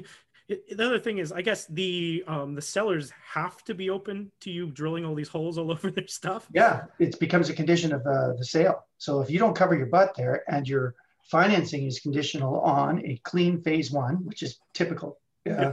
the 0.49 0.85
other 0.87 0.99
thing 0.99 1.19
is, 1.19 1.33
I 1.33 1.43
guess 1.43 1.67
the 1.67 2.23
um, 2.27 2.55
the 2.55 2.63
sellers 2.63 3.13
have 3.35 3.63
to 3.65 3.75
be 3.75 3.91
open 3.91 4.31
to 4.41 4.51
you 4.51 4.71
drilling 4.71 5.05
all 5.05 5.15
these 5.15 5.29
holes 5.29 5.59
all 5.59 5.71
over 5.73 5.91
their 5.91 6.07
stuff. 6.07 6.47
Yeah, 6.55 6.85
it 6.99 7.19
becomes 7.21 7.49
a 7.51 7.55
condition 7.55 7.93
of 7.93 8.07
uh, 8.07 8.33
the 8.35 8.45
sale. 8.45 8.87
So 8.99 9.21
if 9.21 9.31
you 9.31 9.39
don't 9.39 9.55
cover 9.57 9.75
your 9.75 9.87
butt 9.87 10.15
there 10.17 10.43
and 10.49 10.67
your 10.69 10.95
financing 11.25 11.87
is 11.87 11.99
conditional 11.99 12.61
on 12.61 13.05
a 13.05 13.21
clean 13.25 13.61
phase 13.61 13.91
one, 13.91 14.25
which 14.25 14.43
is 14.43 14.61
typical, 14.73 15.19
uh, 15.49 15.51
Yeah. 15.51 15.73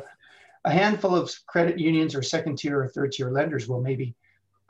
a 0.66 0.72
handful 0.72 1.16
of 1.16 1.32
credit 1.46 1.78
unions 1.80 2.16
or 2.16 2.24
second 2.24 2.58
tier 2.58 2.82
or 2.82 2.88
third 2.88 3.12
tier 3.12 3.30
lenders 3.30 3.68
will 3.68 3.80
maybe 3.82 4.16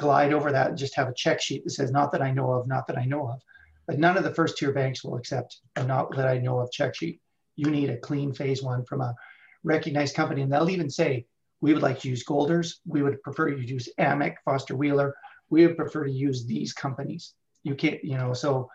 glide 0.03 0.33
over 0.33 0.51
that 0.51 0.69
and 0.69 0.77
just 0.77 0.95
have 0.95 1.09
a 1.09 1.13
check 1.13 1.41
sheet 1.41 1.63
that 1.63 1.71
says, 1.71 1.91
not 1.91 2.11
that 2.11 2.21
I 2.21 2.31
know 2.31 2.51
of, 2.51 2.67
not 2.67 2.85
that 2.87 2.97
I 2.97 3.05
know 3.05 3.27
of. 3.27 3.41
But 3.87 3.99
none 3.99 4.17
of 4.17 4.23
the 4.23 4.33
first 4.33 4.57
tier 4.57 4.71
banks 4.71 5.03
will 5.03 5.15
accept 5.15 5.59
a 5.75 5.83
not 5.83 6.15
that 6.15 6.27
I 6.27 6.37
know 6.37 6.59
of 6.59 6.71
check 6.71 6.95
sheet. 6.95 7.19
You 7.55 7.69
need 7.71 7.89
a 7.89 7.97
clean 7.97 8.33
phase 8.33 8.61
one 8.63 8.85
from 8.85 9.01
a 9.01 9.15
recognized 9.63 10.15
company. 10.15 10.41
And 10.41 10.51
they'll 10.51 10.69
even 10.69 10.89
say, 10.89 11.25
we 11.59 11.73
would 11.73 11.81
like 11.81 11.99
to 12.01 12.09
use 12.09 12.23
Golders. 12.23 12.81
We 12.85 13.01
would 13.03 13.21
prefer 13.23 13.49
you 13.49 13.57
to 13.57 13.73
use 13.73 13.89
Amec, 13.99 14.35
Foster 14.45 14.75
Wheeler. 14.75 15.15
We 15.49 15.65
would 15.65 15.77
prefer 15.77 16.05
to 16.05 16.11
use 16.11 16.45
these 16.45 16.73
companies. 16.73 17.33
You 17.63 17.75
can't, 17.75 18.03
you 18.03 18.17
know, 18.17 18.33
so 18.33 18.69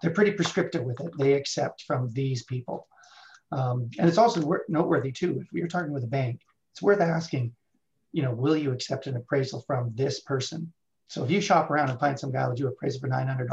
they're 0.00 0.18
pretty 0.18 0.32
prescriptive 0.32 0.84
with 0.84 1.00
it. 1.00 1.12
They 1.18 1.34
accept 1.34 1.82
from 1.82 2.10
these 2.12 2.44
people. 2.44 2.86
Um, 3.52 3.90
and 3.98 4.08
it's 4.08 4.18
also 4.18 4.40
noteworthy 4.68 5.12
too, 5.12 5.40
if 5.40 5.52
you're 5.52 5.68
talking 5.68 5.92
with 5.92 6.04
a 6.04 6.14
bank, 6.20 6.40
it's 6.72 6.82
worth 6.82 7.00
asking, 7.00 7.54
you 8.12 8.22
know, 8.22 8.32
will 8.32 8.56
you 8.56 8.72
accept 8.72 9.06
an 9.06 9.16
appraisal 9.16 9.62
from 9.66 9.92
this 9.94 10.20
person? 10.20 10.72
So 11.08 11.24
if 11.24 11.30
you 11.30 11.40
shop 11.40 11.70
around 11.70 11.90
and 11.90 12.00
find 12.00 12.18
some 12.18 12.32
guy 12.32 12.46
will 12.46 12.54
do 12.54 12.68
appraisal 12.68 13.00
for 13.00 13.08
$900, 13.08 13.48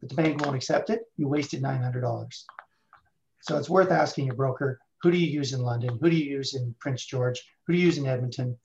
but 0.00 0.08
the 0.08 0.14
bank 0.14 0.40
won't 0.40 0.56
accept 0.56 0.90
it, 0.90 1.02
you 1.16 1.28
wasted 1.28 1.62
$900. 1.62 2.44
So 3.42 3.56
it's 3.58 3.70
worth 3.70 3.90
asking 3.90 4.26
your 4.26 4.34
broker, 4.34 4.78
who 5.02 5.10
do 5.10 5.16
you 5.16 5.26
use 5.26 5.52
in 5.52 5.62
London? 5.62 5.98
Who 6.00 6.10
do 6.10 6.16
you 6.16 6.30
use 6.30 6.54
in 6.54 6.74
Prince 6.78 7.04
George? 7.04 7.42
Who 7.66 7.72
do 7.72 7.78
you 7.78 7.86
use 7.86 7.98
in 7.98 8.06
Edmonton? 8.06 8.58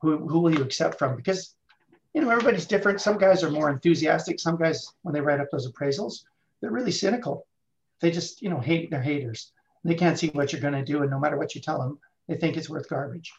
Who, 0.00 0.26
who 0.28 0.40
will 0.40 0.54
you 0.54 0.62
accept 0.62 0.98
from? 0.98 1.16
Because, 1.16 1.54
you 2.12 2.20
know, 2.20 2.30
everybody's 2.30 2.66
different. 2.66 3.00
Some 3.00 3.16
guys 3.16 3.42
are 3.42 3.50
more 3.50 3.70
enthusiastic. 3.70 4.38
Some 4.38 4.56
guys, 4.56 4.92
when 5.02 5.14
they 5.14 5.20
write 5.20 5.40
up 5.40 5.48
those 5.50 5.70
appraisals, 5.70 6.24
they're 6.60 6.70
really 6.70 6.92
cynical. 6.92 7.46
They 8.00 8.10
just, 8.10 8.42
you 8.42 8.50
know, 8.50 8.60
hate, 8.60 8.90
they're 8.90 9.00
haters. 9.00 9.52
They 9.84 9.94
can't 9.94 10.18
see 10.18 10.28
what 10.28 10.52
you're 10.52 10.60
going 10.60 10.74
to 10.74 10.84
do. 10.84 11.02
And 11.02 11.10
no 11.10 11.18
matter 11.18 11.38
what 11.38 11.54
you 11.54 11.60
tell 11.60 11.78
them, 11.78 11.98
they 12.28 12.36
think 12.36 12.56
it's 12.56 12.70
worth 12.70 12.88
garbage. 12.88 13.32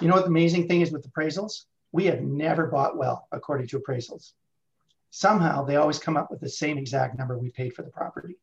You 0.00 0.08
know 0.08 0.14
what 0.14 0.24
the 0.24 0.30
amazing 0.30 0.68
thing 0.68 0.80
is 0.80 0.90
with 0.90 1.10
appraisals? 1.10 1.64
We 1.92 2.06
have 2.06 2.22
never 2.22 2.66
bought 2.66 2.96
well 2.96 3.28
according 3.32 3.68
to 3.68 3.80
appraisals. 3.80 4.32
Somehow 5.10 5.64
they 5.64 5.76
always 5.76 5.98
come 5.98 6.16
up 6.16 6.30
with 6.30 6.40
the 6.40 6.48
same 6.48 6.78
exact 6.78 7.18
number 7.18 7.36
we 7.36 7.50
paid 7.50 7.74
for 7.74 7.82
the 7.82 7.90
property. 7.90 8.36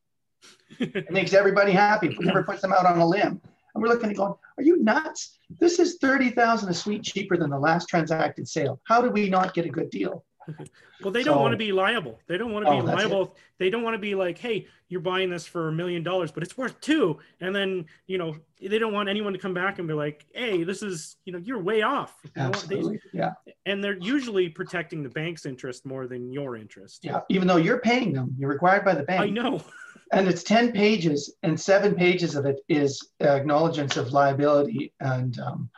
It 0.79 1.11
makes 1.11 1.33
everybody 1.33 1.71
happy. 1.71 2.09
We 2.09 2.25
never 2.25 2.43
puts 2.43 2.61
them 2.61 2.71
out 2.71 2.85
on 2.85 2.99
a 2.99 3.05
limb. 3.05 3.41
And 3.73 3.83
we're 3.83 3.89
looking 3.89 4.09
and 4.09 4.17
going, 4.17 4.33
are 4.57 4.63
you 4.63 4.81
nuts? 4.81 5.37
This 5.59 5.79
is 5.79 5.97
30,000 5.97 6.69
a 6.69 6.73
suite 6.73 7.03
cheaper 7.03 7.37
than 7.37 7.49
the 7.49 7.59
last 7.59 7.89
transacted 7.89 8.47
sale. 8.47 8.79
How 8.83 9.01
did 9.01 9.13
we 9.13 9.29
not 9.29 9.53
get 9.53 9.65
a 9.65 9.69
good 9.69 9.89
deal? 9.89 10.23
Well, 11.01 11.13
they 11.13 11.23
don't 11.23 11.39
want 11.39 11.53
to 11.53 11.57
be 11.57 11.71
liable. 11.71 12.19
They 12.27 12.37
don't 12.37 12.51
want 12.51 12.65
to 12.65 12.71
Oh, 12.73 12.81
be 12.81 12.87
liable. 12.87 13.37
They 13.57 13.69
don't 13.69 13.83
want 13.83 13.93
to 13.93 13.99
be 13.99 14.15
like, 14.15 14.37
hey, 14.37 14.67
you're 14.89 14.99
buying 14.99 15.29
this 15.29 15.45
for 15.45 15.69
a 15.69 15.71
million 15.71 16.03
dollars, 16.03 16.29
but 16.29 16.43
it's 16.43 16.57
worth 16.57 16.77
two. 16.81 17.19
And 17.39 17.55
then, 17.55 17.85
you 18.07 18.17
know, 18.17 18.35
they 18.61 18.77
don't 18.79 18.91
want 18.91 19.07
anyone 19.07 19.31
to 19.31 19.39
come 19.39 19.53
back 19.53 19.79
and 19.79 19.87
be 19.87 19.93
like, 19.93 20.25
hey, 20.33 20.63
this 20.63 20.83
is, 20.83 21.15
you 21.23 21.31
know, 21.31 21.39
you're 21.39 21.59
way 21.59 21.83
off. 21.83 22.17
You 22.23 22.31
know, 22.35 22.49
they- 22.49 22.57
Absolutely. 22.57 22.99
Yeah. 23.13 23.31
and 23.65 23.81
they're 23.81 23.97
usually 23.97 24.49
protecting 24.49 25.01
the 25.01 25.07
bank's 25.09 25.45
interest 25.45 25.85
more 25.85 26.05
than 26.05 26.33
your 26.33 26.57
interest. 26.57 27.05
Yeah. 27.05 27.21
Even 27.29 27.47
though 27.47 27.55
you're 27.55 27.79
paying 27.79 28.11
them, 28.11 28.35
you're 28.37 28.49
required 28.49 28.83
by 28.83 28.93
the 28.93 29.03
bank. 29.03 29.21
I 29.21 29.29
know. 29.29 29.61
And 30.11 30.27
it's 30.27 30.41
10 30.41 30.71
pages, 30.71 31.35
and 31.43 31.57
seven 31.59 31.93
pages 31.93 32.35
of 32.35 32.47
it 32.47 32.61
is 32.67 33.09
acknowledgments 33.19 33.95
of 33.95 34.11
liability 34.11 34.91
and 34.99 35.39
um, 35.39 35.69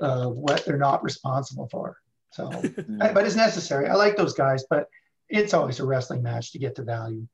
uh, 0.00 0.26
what 0.26 0.64
they're 0.64 0.76
not 0.76 1.02
responsible 1.04 1.68
for. 1.70 1.96
So, 2.38 2.50
I- 3.00 3.12
but 3.12 3.26
it's 3.26 3.34
necessary. 3.34 3.88
I 3.88 3.94
like 3.94 4.16
those 4.16 4.32
guys, 4.34 4.64
but 4.70 4.88
it's 5.28 5.52
always 5.54 5.80
a 5.80 5.84
wrestling 5.86 6.22
match 6.22 6.52
to 6.52 6.58
get 6.58 6.74
the 6.76 6.84
value. 6.84 7.26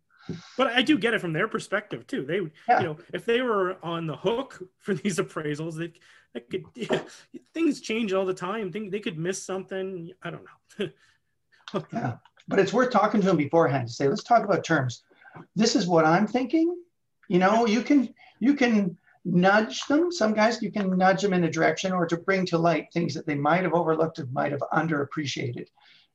But 0.56 0.68
I 0.68 0.80
do 0.80 0.96
get 0.96 1.12
it 1.12 1.20
from 1.20 1.34
their 1.34 1.46
perspective 1.48 2.06
too. 2.06 2.24
They, 2.24 2.40
Yeah. 2.66 2.80
you 2.80 2.86
know, 2.86 2.96
if 3.12 3.26
they 3.26 3.42
were 3.42 3.76
on 3.82 4.06
the 4.06 4.16
hook 4.16 4.62
for 4.78 4.94
these 5.02 5.18
appraisals, 5.18 5.74
they, 5.76 5.92
they 6.32 6.40
could, 6.40 6.64
things 7.54 7.82
change 7.82 8.14
all 8.14 8.24
the 8.24 8.32
time. 8.34 8.72
Think 8.72 8.90
they 8.90 9.00
could 9.00 9.18
miss 9.18 9.42
something. 9.42 10.12
I 10.22 10.30
don't 10.30 10.44
know. 10.78 10.88
Yeah. 11.92 12.16
But 12.48 12.58
it's 12.58 12.72
worth 12.72 12.90
talking 12.90 13.20
to 13.20 13.26
them 13.26 13.36
beforehand 13.36 13.88
to 13.88 13.92
say, 13.92 14.08
let's 14.08 14.22
talk 14.24 14.44
about 14.44 14.64
terms. 14.64 15.02
This 15.54 15.76
is 15.76 15.86
what 15.86 16.04
I'm 16.06 16.26
thinking. 16.26 16.74
You 17.28 17.38
know, 17.38 17.66
you 17.66 17.82
can 17.82 18.14
you 18.38 18.54
can 18.54 18.96
nudge 19.24 19.86
them. 19.86 20.12
Some 20.12 20.34
guys 20.34 20.62
you 20.62 20.70
can 20.70 20.96
nudge 20.96 21.22
them 21.22 21.32
in 21.32 21.44
a 21.44 21.50
direction 21.50 21.92
or 21.92 22.06
to 22.06 22.16
bring 22.16 22.44
to 22.46 22.58
light 22.58 22.88
things 22.92 23.14
that 23.14 23.26
they 23.26 23.34
might 23.34 23.62
have 23.62 23.74
overlooked 23.74 24.18
or 24.18 24.26
might 24.32 24.52
have 24.52 24.60
underappreciated 24.72 25.68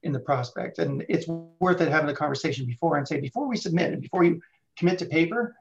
in 0.04 0.12
the 0.12 0.20
prospect. 0.20 0.80
And 0.80 1.04
it's 1.10 1.28
worth 1.28 1.82
it 1.82 1.90
having 1.90 2.10
a 2.10 2.16
conversation 2.16 2.66
before 2.66 2.98
and 2.98 3.08
say, 3.08 3.20
before 3.20 3.48
we 3.48 3.58
submit 3.58 3.94
and 3.94 4.02
before 4.02 4.24
you 4.24 4.42
commit 4.78 5.00
to 5.00 5.06
paper, 5.06 5.56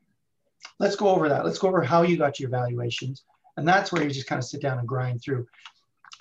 let's 0.79 0.97
go 0.97 1.09
over 1.09 1.29
that. 1.29 1.45
Let's 1.45 1.59
go 1.59 1.69
over 1.69 1.83
how 1.83 2.03
you 2.03 2.17
got 2.17 2.39
your 2.39 2.51
valuations. 2.51 3.25
And 3.57 3.67
that's 3.67 3.91
where 3.91 4.03
you 4.03 4.11
just 4.11 4.27
kind 4.27 4.39
of 4.39 4.45
sit 4.45 4.63
down 4.63 4.79
and 4.79 4.87
grind 4.87 5.23
through, 5.23 5.47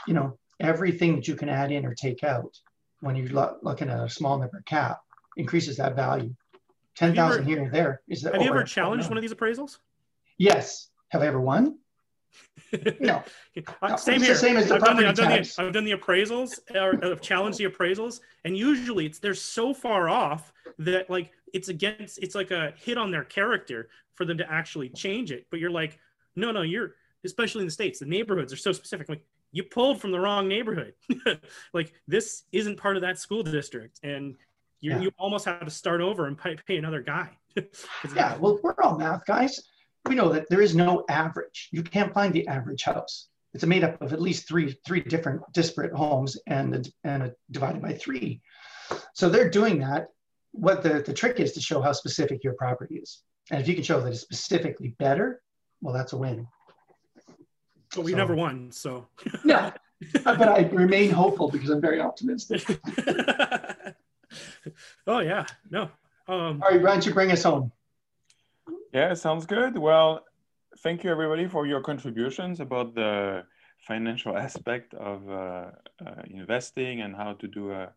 you 0.08 0.14
know, 0.14 0.38
everything 0.60 1.16
that 1.16 1.28
you 1.28 1.36
can 1.36 1.50
add 1.50 1.72
in 1.72 1.86
or 1.86 1.94
take 1.94 2.24
out 2.24 2.60
when 3.02 3.16
you're 3.16 3.30
lo- 3.30 3.58
looking 3.62 3.90
at 3.90 4.00
a 4.00 4.10
small 4.10 4.40
number 4.40 4.64
cap 4.66 5.02
increases 5.36 5.78
that 5.78 5.96
value. 5.96 6.34
Ten 6.96 7.14
thousand 7.14 7.46
here 7.46 7.62
and 7.62 7.72
there 7.72 8.02
is. 8.08 8.24
that 8.24 8.34
Have 8.34 8.42
you 8.42 8.50
ever 8.50 8.64
challenged 8.64 9.08
one 9.08 9.20
of 9.20 9.22
these 9.22 9.34
appraisals? 9.34 9.78
Yes. 10.40 10.90
Have 11.10 11.22
I 11.22 11.28
ever 11.28 11.40
won? 11.40 11.78
No, 13.00 13.24
Uh, 13.82 13.88
No, 13.90 13.96
same 13.96 14.22
here. 14.22 14.36
same 14.36 14.58
as 14.58 14.68
the 14.68 14.76
I've, 14.76 14.82
done 14.84 14.98
the, 14.98 15.04
property 15.04 15.06
I've, 15.08 15.16
done 15.16 15.30
the. 15.42 15.56
I've 15.68 15.74
done 15.74 15.86
the 15.86 15.94
appraisals, 15.94 16.60
or 16.76 17.04
I've 17.04 17.22
challenged 17.22 17.58
the 17.60 17.66
appraisals, 17.66 18.20
and 18.46 18.58
usually 18.58 19.06
it's 19.06 19.20
they're 19.20 19.34
so 19.34 19.74
far 19.74 20.10
off 20.10 20.52
that 20.80 21.10
like 21.10 21.32
it's 21.54 21.70
against 21.70 22.20
it's 22.20 22.36
like 22.36 22.52
a 22.52 22.74
hit 22.78 22.98
on 22.98 23.10
their 23.12 23.24
character 23.24 23.90
for 24.16 24.26
them 24.26 24.38
to 24.38 24.52
actually 24.52 24.90
change 24.90 25.32
it. 25.32 25.46
But 25.50 25.60
you're 25.60 25.72
like, 25.72 25.98
no, 26.36 26.52
no, 26.52 26.62
you're 26.62 26.96
especially 27.26 27.62
in 27.62 27.68
the 27.68 27.72
states, 27.72 28.00
the 28.00 28.06
neighborhoods 28.06 28.52
are 28.54 28.58
so 28.58 28.72
specific. 28.74 29.08
Like 29.08 29.24
you 29.54 29.64
pulled 29.64 30.02
from 30.02 30.12
the 30.12 30.20
wrong 30.20 30.48
neighborhood. 30.48 30.94
like 31.74 31.94
this 32.08 32.44
isn't 32.52 32.78
part 32.78 32.98
of 32.98 33.02
that 33.02 33.18
school 33.18 33.44
district, 33.44 34.00
and 34.04 34.36
you 34.82 34.92
Yeah. 34.92 35.00
you 35.02 35.12
almost 35.18 35.46
have 35.46 35.64
to 35.64 35.72
start 35.72 36.02
over 36.02 36.28
and 36.28 36.38
pay, 36.38 36.58
pay 36.68 36.78
another 36.78 37.02
guy. 37.02 37.30
yeah, 38.16 38.36
well, 38.38 38.60
we're 38.62 38.76
all 38.84 38.98
math 38.98 39.26
guys. 39.26 39.62
We 40.08 40.16
know 40.16 40.30
that 40.30 40.50
there 40.50 40.62
is 40.62 40.76
no 40.76 41.04
average. 41.10 41.70
You 41.72 41.84
can't 41.84 42.14
find 42.14 42.34
the 42.34 42.48
average 42.48 42.84
house. 42.84 43.28
It's 43.54 43.66
made 43.66 43.84
up 43.84 44.02
of 44.02 44.14
at 44.14 44.22
least 44.22 44.48
three 44.48 44.76
three 44.86 45.02
different 45.02 45.42
disparate 45.54 45.94
homes 45.94 46.38
and 46.48 46.90
and 47.04 47.24
a, 47.24 47.34
divided 47.52 47.82
by 47.82 47.94
three. 47.94 48.42
So 49.14 49.30
they're 49.30 49.50
doing 49.50 49.80
that. 49.80 50.08
What 50.52 50.82
the, 50.84 51.02
the 51.06 51.14
trick 51.14 51.40
is 51.40 51.54
to 51.54 51.62
show 51.62 51.82
how 51.82 51.92
specific 51.92 52.44
your 52.44 52.54
property 52.54 52.96
is. 52.96 53.22
And 53.52 53.62
if 53.62 53.68
you 53.68 53.74
can 53.74 53.84
show 53.84 54.00
that 54.02 54.10
it's 54.10 54.22
specifically 54.22 54.96
better, 55.00 55.42
well, 55.82 55.94
that's 55.94 56.14
a 56.14 56.18
win. 56.18 56.48
but 57.96 58.04
we 58.04 58.12
So- 58.12 58.18
never 58.18 58.36
won, 58.36 58.72
so. 58.72 59.08
Yeah. 59.46 59.72
but 60.24 60.42
I 60.48 60.62
remain 60.72 61.10
hopeful 61.10 61.50
because 61.50 61.70
I'm 61.70 61.82
very 61.82 62.00
optimistic. 62.00 62.64
oh 65.08 65.20
yeah, 65.20 65.46
no. 65.72 65.84
Um, 66.28 66.62
All 66.62 66.70
right, 66.70 66.82
why 66.82 66.90
don't 66.92 67.06
you 67.06 67.14
bring 67.14 67.32
us 67.32 67.44
home? 67.44 67.72
Yeah, 68.98 69.14
sounds 69.14 69.46
good. 69.46 69.78
Well, 69.78 70.26
thank 70.80 71.04
you 71.04 71.12
everybody 71.12 71.48
for 71.48 71.68
your 71.68 71.82
contributions 71.82 72.60
about 72.60 72.96
the 72.96 73.44
financial 73.88 74.36
aspect 74.48 74.96
of 74.96 75.20
uh, 75.30 75.34
uh, 76.04 76.24
investing 76.32 77.02
and 77.02 77.16
how 77.16 77.34
to 77.34 77.48
do 77.48 77.72
uh, 77.72 77.90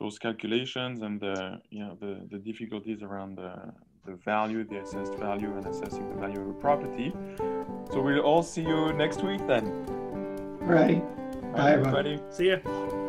those 0.00 0.18
calculations 0.18 1.02
and 1.02 1.20
the 1.20 1.60
you 1.70 1.84
know 1.84 1.96
the, 2.00 2.12
the 2.32 2.38
difficulties 2.38 3.00
around 3.00 3.36
the, 3.36 3.54
the 4.06 4.16
value, 4.24 4.64
the 4.64 4.80
assessed 4.80 5.14
value, 5.28 5.56
and 5.56 5.66
assessing 5.68 6.08
the 6.08 6.16
value 6.16 6.40
of 6.40 6.48
a 6.48 6.58
property. 6.66 7.12
So 7.92 8.02
we'll 8.02 8.26
all 8.30 8.42
see 8.42 8.62
you 8.62 8.92
next 8.92 9.22
week 9.22 9.46
then. 9.46 9.64
All 10.62 10.74
right. 10.80 11.00
Bye, 11.52 11.74
everyone. 11.74 12.06
everybody. 12.06 12.20
see 12.30 12.48
ya. 12.48 13.03